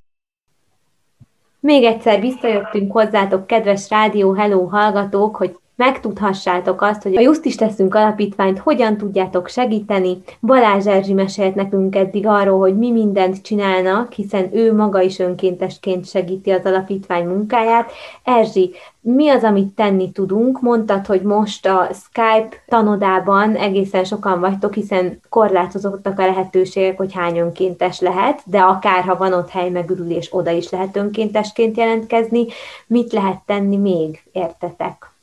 Még 1.60 1.84
egyszer 1.84 2.20
visszajöttünk 2.20 2.92
hozzátok, 2.92 3.46
kedves 3.46 3.88
Rádió 3.88 4.32
Hello 4.32 4.64
hallgatók, 4.64 5.36
hogy 5.36 5.56
megtudhassátok 5.76 6.82
azt, 6.82 7.02
hogy 7.02 7.16
a 7.16 7.20
Justis 7.20 7.54
Teszünk 7.54 7.94
Alapítványt 7.94 8.58
hogyan 8.58 8.96
tudjátok 8.96 9.48
segíteni. 9.48 10.22
Balázs 10.40 10.86
Erzsi 10.86 11.12
mesélt 11.12 11.54
nekünk 11.54 11.96
eddig 11.96 12.26
arról, 12.26 12.58
hogy 12.58 12.78
mi 12.78 12.90
mindent 12.90 13.42
csinálnak, 13.42 14.12
hiszen 14.12 14.48
ő 14.52 14.74
maga 14.74 15.00
is 15.00 15.18
önkéntesként 15.18 16.08
segíti 16.08 16.50
az 16.50 16.64
alapítvány 16.64 17.26
munkáját. 17.26 17.92
Erzsi, 18.24 18.74
mi 19.00 19.28
az, 19.28 19.42
amit 19.42 19.74
tenni 19.74 20.10
tudunk? 20.10 20.60
Mondtad, 20.60 21.06
hogy 21.06 21.22
most 21.22 21.66
a 21.66 21.88
Skype 21.92 22.48
tanodában 22.66 23.54
egészen 23.56 24.04
sokan 24.04 24.40
vagytok, 24.40 24.74
hiszen 24.74 25.20
korlátozottak 25.28 26.18
a 26.18 26.26
lehetőségek, 26.26 26.96
hogy 26.96 27.12
hány 27.12 27.38
önkéntes 27.38 28.00
lehet, 28.00 28.42
de 28.44 28.58
akár 28.58 29.04
ha 29.04 29.16
van 29.16 29.32
ott 29.32 29.50
hely 29.50 29.70
megürülés, 29.70 30.28
oda 30.30 30.50
is 30.50 30.70
lehet 30.70 30.96
önkéntesként 30.96 31.76
jelentkezni. 31.76 32.46
Mit 32.86 33.12
lehet 33.12 33.40
tenni 33.46 33.76
még, 33.76 34.22
értetek? 34.32 35.15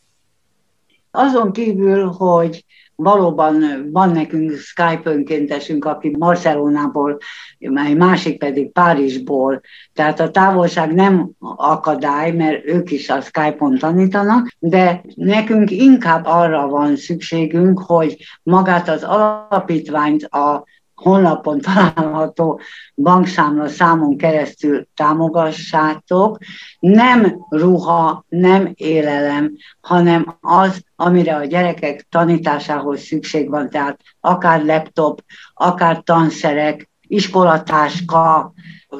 Azon 1.15 1.51
kívül, 1.51 2.05
hogy 2.05 2.65
valóban 2.95 3.89
van 3.91 4.09
nekünk 4.09 4.51
Skype 4.51 5.01
önkéntesünk, 5.03 5.85
aki 5.85 6.09
Barcelonából, 6.09 7.17
egy 7.59 7.97
másik 7.97 8.37
pedig 8.37 8.71
Párizsból, 8.71 9.61
tehát 9.93 10.19
a 10.19 10.31
távolság 10.31 10.93
nem 10.93 11.29
akadály, 11.55 12.31
mert 12.31 12.65
ők 12.65 12.91
is 12.91 13.09
a 13.09 13.21
Skype-on 13.21 13.77
tanítanak, 13.77 14.55
de 14.59 15.01
nekünk 15.15 15.71
inkább 15.71 16.25
arra 16.25 16.67
van 16.67 16.95
szükségünk, 16.95 17.79
hogy 17.79 18.17
magát 18.43 18.89
az 18.89 19.03
alapítványt, 19.03 20.23
a 20.23 20.63
honlapon 20.95 21.59
található 21.59 22.59
bankszámla 22.95 23.67
számon 23.67 24.17
keresztül 24.17 24.87
támogassátok. 24.95 26.37
Nem 26.79 27.45
ruha, 27.49 28.25
nem 28.29 28.71
élelem, 28.73 29.51
hanem 29.81 30.37
az, 30.41 30.83
amire 30.95 31.35
a 31.35 31.45
gyerekek 31.45 32.05
tanításához 32.09 33.01
szükség 33.01 33.49
van, 33.49 33.69
tehát 33.69 33.99
akár 34.19 34.65
laptop, 34.65 35.21
akár 35.53 36.01
tanszerek, 36.03 36.91
iskolatáska, 37.07 38.53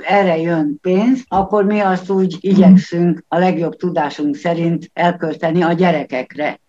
erre 0.08 0.38
jön 0.38 0.78
pénz, 0.82 1.24
akkor 1.28 1.64
mi 1.66 1.80
azt 1.80 2.10
úgy 2.10 2.38
igyekszünk 2.40 3.24
a 3.28 3.38
legjobb 3.38 3.76
tudásunk 3.76 4.36
szerint 4.36 4.90
elkölteni 4.94 5.62
a 5.62 5.74
gyerekekre. 5.74 6.60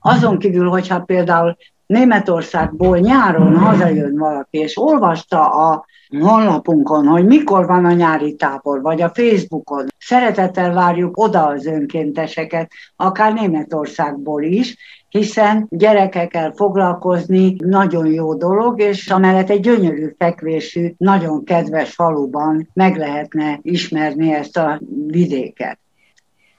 Azon 0.00 0.38
kívül, 0.38 0.68
hogyha 0.68 1.00
például 1.00 1.56
Németországból 1.86 2.98
nyáron 2.98 3.56
hazajön 3.56 4.18
valaki, 4.18 4.58
és 4.58 4.78
olvasta 4.78 5.48
a 5.48 5.84
honlapunkon, 6.20 7.06
hogy 7.06 7.26
mikor 7.26 7.66
van 7.66 7.84
a 7.84 7.92
nyári 7.92 8.34
tábor, 8.34 8.82
vagy 8.82 9.02
a 9.02 9.12
Facebookon. 9.14 9.86
Szeretettel 9.98 10.72
várjuk 10.72 11.16
oda 11.16 11.46
az 11.46 11.66
önkénteseket, 11.66 12.70
akár 12.96 13.32
Németországból 13.32 14.42
is, 14.42 14.76
hiszen 15.08 15.66
gyerekekkel 15.70 16.52
foglalkozni 16.56 17.56
nagyon 17.58 18.06
jó 18.06 18.34
dolog, 18.34 18.80
és 18.80 19.10
amellett 19.10 19.50
egy 19.50 19.60
gyönyörű 19.60 20.14
fekvésű, 20.18 20.94
nagyon 20.96 21.44
kedves 21.44 21.94
faluban 21.94 22.70
meg 22.72 22.96
lehetne 22.96 23.58
ismerni 23.62 24.32
ezt 24.32 24.56
a 24.56 24.80
vidéket. 25.06 25.78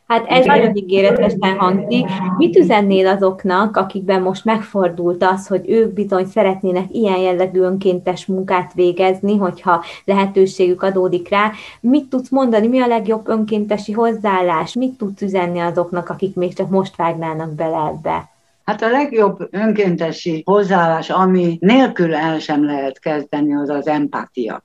Hát 0.08 0.26
ez 0.28 0.46
nagyon 0.46 0.76
ígéretesen 0.76 1.58
hangzik. 1.58 2.06
Mit 2.38 2.58
üzennél 2.58 3.08
azoknak, 3.08 3.78
akikben 3.78 4.22
most 4.22 4.46
megfordult 4.46 5.24
az, 5.24 5.48
hogy 5.48 5.70
ők 5.70 5.94
bizony 5.94 6.26
szeretnének 6.26 6.86
ilyen 6.92 7.18
jellegű 7.18 7.60
önkéntes 7.60 8.26
munkát 8.26 8.74
végezni, 8.74 9.38
hogyha 9.38 9.84
lehetőségük 10.06 10.84
adódik 10.84 11.30
rá? 11.30 11.52
Mit 11.80 12.10
tudsz 12.10 12.30
mondani, 12.30 12.68
mi 12.68 12.80
a 12.80 12.88
legjobb 12.88 13.28
önkéntesi 13.28 13.92
hozzáállás? 13.92 14.74
Mit 14.74 14.98
tudsz 14.98 15.22
üzenni 15.22 15.60
azoknak, 15.60 16.10
akik 16.10 16.36
még 16.36 16.54
csak 16.54 16.70
most 16.70 16.96
vágnának 16.96 17.54
bele 17.54 17.78
ebbe? 17.78 18.30
Hát 18.66 18.82
a 18.82 18.90
legjobb 18.90 19.48
önkéntesi 19.52 20.42
hozzáállás, 20.46 21.10
ami 21.10 21.58
nélkül 21.60 22.16
el 22.16 22.40
sem 22.40 22.66
lehet 22.66 23.00
kezdeni, 23.00 23.56
az 23.56 23.70
az 23.70 23.88
empátia 23.88 24.64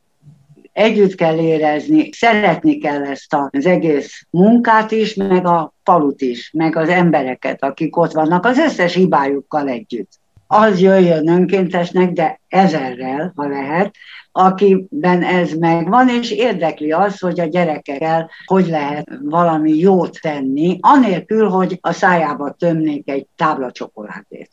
együtt 0.73 1.15
kell 1.15 1.39
érezni, 1.39 2.09
szeretni 2.13 2.79
kell 2.79 3.05
ezt 3.05 3.35
az 3.51 3.67
egész 3.67 4.27
munkát 4.31 4.91
is, 4.91 5.15
meg 5.15 5.47
a 5.47 5.75
falut 5.85 6.21
is, 6.21 6.51
meg 6.53 6.77
az 6.77 6.89
embereket, 6.89 7.63
akik 7.63 7.97
ott 7.97 8.13
vannak, 8.13 8.45
az 8.45 8.59
összes 8.59 8.95
hibájukkal 8.95 9.69
együtt. 9.69 10.11
Az 10.47 10.81
jöjjön 10.81 11.29
önkéntesnek, 11.29 12.13
de 12.13 12.41
ezerrel, 12.49 13.33
ha 13.37 13.49
lehet, 13.49 13.95
akiben 14.33 15.23
ez 15.23 15.53
megvan, 15.53 16.09
és 16.09 16.31
érdekli 16.31 16.93
az, 16.93 17.19
hogy 17.19 17.41
a 17.41 17.45
gyerekekkel 17.45 18.31
hogy 18.45 18.67
lehet 18.67 19.11
valami 19.23 19.79
jót 19.79 20.21
tenni, 20.21 20.79
anélkül, 20.81 21.49
hogy 21.49 21.79
a 21.81 21.93
szájába 21.93 22.51
tömnék 22.51 23.11
egy 23.11 23.27
tábla 23.37 23.71
csokoládét. 23.71 24.51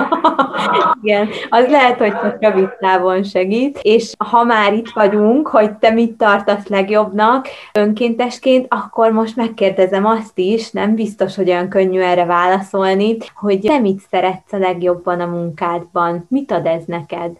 Igen, 1.02 1.28
az 1.48 1.68
lehet, 1.68 1.98
hogy 1.98 2.12
csak 2.12 2.36
rövid 2.40 2.68
távon 2.80 3.22
segít, 3.22 3.78
és 3.82 4.12
ha 4.18 4.44
már 4.44 4.72
itt 4.72 4.90
vagyunk, 4.90 5.48
hogy 5.48 5.72
te 5.72 5.90
mit 5.90 6.12
tartasz 6.12 6.66
legjobbnak 6.66 7.48
önkéntesként, 7.72 8.66
akkor 8.68 9.12
most 9.12 9.36
megkérdezem 9.36 10.06
azt 10.06 10.38
is, 10.38 10.70
nem 10.70 10.94
biztos, 10.94 11.36
hogy 11.36 11.48
olyan 11.48 11.68
könnyű 11.68 12.00
erre 12.00 12.24
válaszolni, 12.24 13.16
hogy 13.34 13.60
te 13.60 13.78
mit 13.78 14.00
szeretsz 14.10 14.52
a 14.52 14.58
legjobban 14.58 15.20
a 15.20 15.26
munkádban? 15.26 16.26
Mit 16.28 16.52
ad 16.52 16.66
ez 16.66 16.82
neked? 16.86 17.30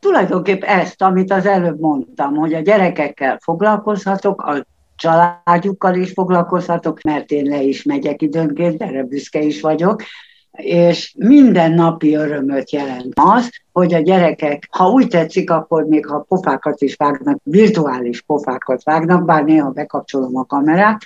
Tulajdonképp 0.00 0.62
ezt, 0.62 1.02
amit 1.02 1.32
az 1.32 1.46
előbb 1.46 1.80
mondtam, 1.80 2.34
hogy 2.34 2.54
a 2.54 2.60
gyerekekkel 2.60 3.38
foglalkozhatok, 3.42 4.42
a 4.42 4.66
családjukkal 4.96 5.94
is 5.94 6.12
foglalkozhatok, 6.12 7.00
mert 7.02 7.30
én 7.30 7.44
le 7.44 7.62
is 7.62 7.82
megyek 7.82 8.22
időnként, 8.22 8.82
erre 8.82 9.02
büszke 9.02 9.40
is 9.40 9.60
vagyok, 9.60 10.02
és 10.56 11.14
minden 11.18 11.72
napi 11.72 12.14
örömöt 12.14 12.72
jelent 12.72 13.12
az, 13.14 13.50
hogy 13.72 13.94
a 13.94 13.98
gyerekek, 13.98 14.68
ha 14.70 14.88
úgy 14.88 15.08
tetszik, 15.08 15.50
akkor 15.50 15.84
még 15.84 16.06
ha 16.06 16.24
pofákat 16.28 16.82
is 16.82 16.94
vágnak, 16.94 17.38
virtuális 17.42 18.22
pofákat 18.22 18.82
vágnak, 18.82 19.24
bár 19.24 19.44
néha 19.44 19.70
bekapcsolom 19.70 20.36
a 20.36 20.44
kamerát, 20.44 21.00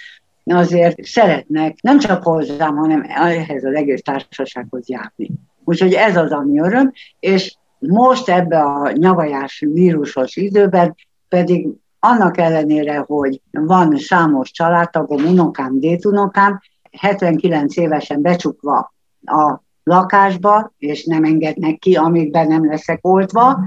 azért 0.44 1.04
szeretnek 1.04 1.76
nem 1.82 1.98
csak 1.98 2.22
hozzám, 2.22 2.76
hanem 2.76 3.04
ehhez 3.08 3.64
az 3.64 3.74
egész 3.74 4.02
társasághoz 4.02 4.88
járni. 4.88 5.30
Úgyhogy 5.64 5.92
ez 5.92 6.16
az, 6.16 6.32
ami 6.32 6.58
öröm, 6.60 6.92
és 7.20 7.56
most 7.78 8.28
ebbe 8.28 8.58
a 8.62 8.90
nyavajás 8.92 9.64
vírusos 9.72 10.36
időben 10.36 10.94
pedig 11.28 11.68
annak 12.00 12.38
ellenére, 12.38 13.04
hogy 13.06 13.40
van 13.50 13.96
számos 13.96 14.50
családtagom, 14.50 15.24
unokám, 15.24 15.80
détunokám, 15.80 16.60
79 16.90 17.76
évesen 17.76 18.22
becsukva 18.22 18.92
a 19.24 19.62
lakásba, 19.82 20.72
és 20.78 21.04
nem 21.04 21.24
engednek 21.24 21.78
ki, 21.78 21.96
amíg 21.96 22.30
be 22.30 22.44
nem 22.44 22.66
leszek 22.66 22.98
oltva. 23.02 23.64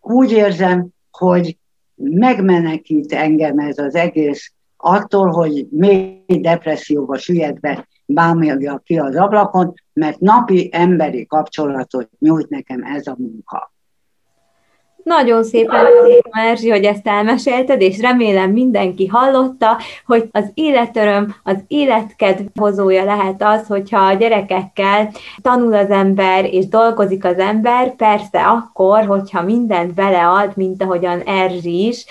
Úgy 0.00 0.30
érzem, 0.30 0.88
hogy 1.10 1.58
megmenekít 1.94 3.12
engem 3.12 3.58
ez 3.58 3.78
az 3.78 3.94
egész 3.94 4.52
attól, 4.76 5.30
hogy 5.30 5.66
mély 5.70 6.40
depresszióba 6.40 7.18
süllyedve 7.18 7.88
bámulja 8.06 8.78
ki 8.84 8.98
az 8.98 9.16
ablakon, 9.16 9.74
mert 9.92 10.20
napi 10.20 10.68
emberi 10.72 11.26
kapcsolatot 11.26 12.10
nyújt 12.18 12.48
nekem 12.48 12.82
ez 12.82 13.06
a 13.06 13.14
munka. 13.18 13.73
Nagyon 15.04 15.44
szépen 15.44 15.86
Erzsi, 16.30 16.70
hogy 16.70 16.84
ezt 16.84 17.06
elmesélted, 17.06 17.80
és 17.80 18.00
remélem 18.00 18.50
mindenki 18.50 19.06
hallotta, 19.06 19.78
hogy 20.06 20.28
az 20.32 20.50
életöröm, 20.54 21.34
az 21.42 21.56
életkedv 21.68 22.42
hozója 22.54 23.04
lehet 23.04 23.42
az, 23.42 23.66
hogyha 23.66 24.00
a 24.00 24.12
gyerekekkel 24.12 25.10
tanul 25.42 25.74
az 25.74 25.90
ember, 25.90 26.44
és 26.44 26.68
dolgozik 26.68 27.24
az 27.24 27.38
ember, 27.38 27.96
persze 27.96 28.40
akkor, 28.40 29.04
hogyha 29.06 29.42
mindent 29.42 29.94
belead, 29.94 30.52
mint 30.56 30.82
ahogyan 30.82 31.20
Erzsi 31.20 31.86
is, 31.86 32.04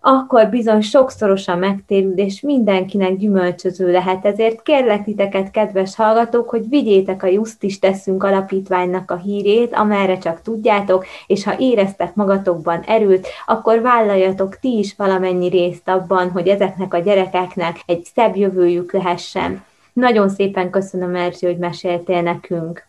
akkor 0.00 0.48
bizony 0.48 0.80
sokszorosan 0.80 1.58
megtérül, 1.58 2.12
és 2.12 2.40
mindenkinek 2.40 3.16
gyümölcsöző 3.16 3.90
lehet. 3.90 4.24
Ezért 4.24 4.62
kérlek 4.62 5.04
titeket, 5.04 5.50
kedves 5.50 5.96
hallgatók, 5.96 6.48
hogy 6.48 6.68
vigyétek 6.68 7.22
a 7.22 7.26
Just 7.26 7.62
is 7.62 7.78
teszünk 7.78 8.22
alapítványnak 8.22 9.10
a 9.10 9.16
hírét, 9.16 9.74
amerre 9.74 10.18
csak 10.18 10.42
tudjátok, 10.42 11.06
és 11.26 11.44
ha 11.44 11.58
éreztek 11.58 12.14
magatokban 12.14 12.80
erőt, 12.80 13.26
akkor 13.46 13.80
vállaljatok 13.80 14.58
ti 14.58 14.78
is 14.78 14.94
valamennyi 14.96 15.48
részt 15.48 15.88
abban, 15.88 16.30
hogy 16.30 16.48
ezeknek 16.48 16.94
a 16.94 16.98
gyerekeknek 16.98 17.80
egy 17.86 18.04
szebb 18.14 18.36
jövőjük 18.36 18.92
lehessen. 18.92 19.64
Nagyon 19.92 20.28
szépen 20.28 20.70
köszönöm, 20.70 21.14
Erzsi, 21.14 21.46
hogy 21.46 21.58
meséltél 21.58 22.22
nekünk. 22.22 22.88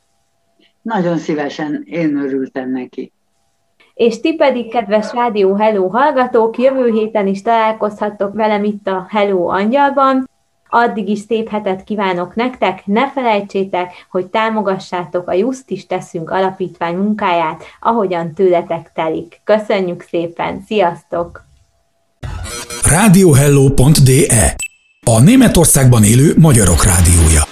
Nagyon 0.81 1.17
szívesen, 1.17 1.83
én 1.85 2.17
örültem 2.17 2.71
neki 2.71 3.11
és 3.93 4.19
ti 4.19 4.33
pedig, 4.33 4.71
kedves 4.71 5.13
Rádió 5.13 5.55
Hello 5.55 5.87
hallgatók, 5.87 6.57
jövő 6.57 6.91
héten 6.91 7.27
is 7.27 7.41
találkozhattok 7.41 8.33
velem 8.33 8.63
itt 8.63 8.87
a 8.87 9.05
Hello 9.09 9.47
Angyalban. 9.47 10.29
Addig 10.69 11.09
is 11.09 11.19
szép 11.19 11.49
hetet 11.49 11.83
kívánok 11.83 12.35
nektek, 12.35 12.85
ne 12.85 13.11
felejtsétek, 13.11 13.91
hogy 14.11 14.25
támogassátok 14.25 15.27
a 15.27 15.33
Just 15.33 15.69
is 15.69 15.87
teszünk 15.87 16.29
alapítvány 16.29 16.95
munkáját, 16.95 17.63
ahogyan 17.79 18.33
tőletek 18.33 18.91
telik. 18.93 19.41
Köszönjük 19.43 20.01
szépen, 20.01 20.63
sziasztok! 20.65 21.45
Radiohello.de 22.83 24.55
A 25.05 25.19
Németországban 25.19 26.03
élő 26.03 26.33
magyarok 26.37 26.83
rádiója. 26.83 27.50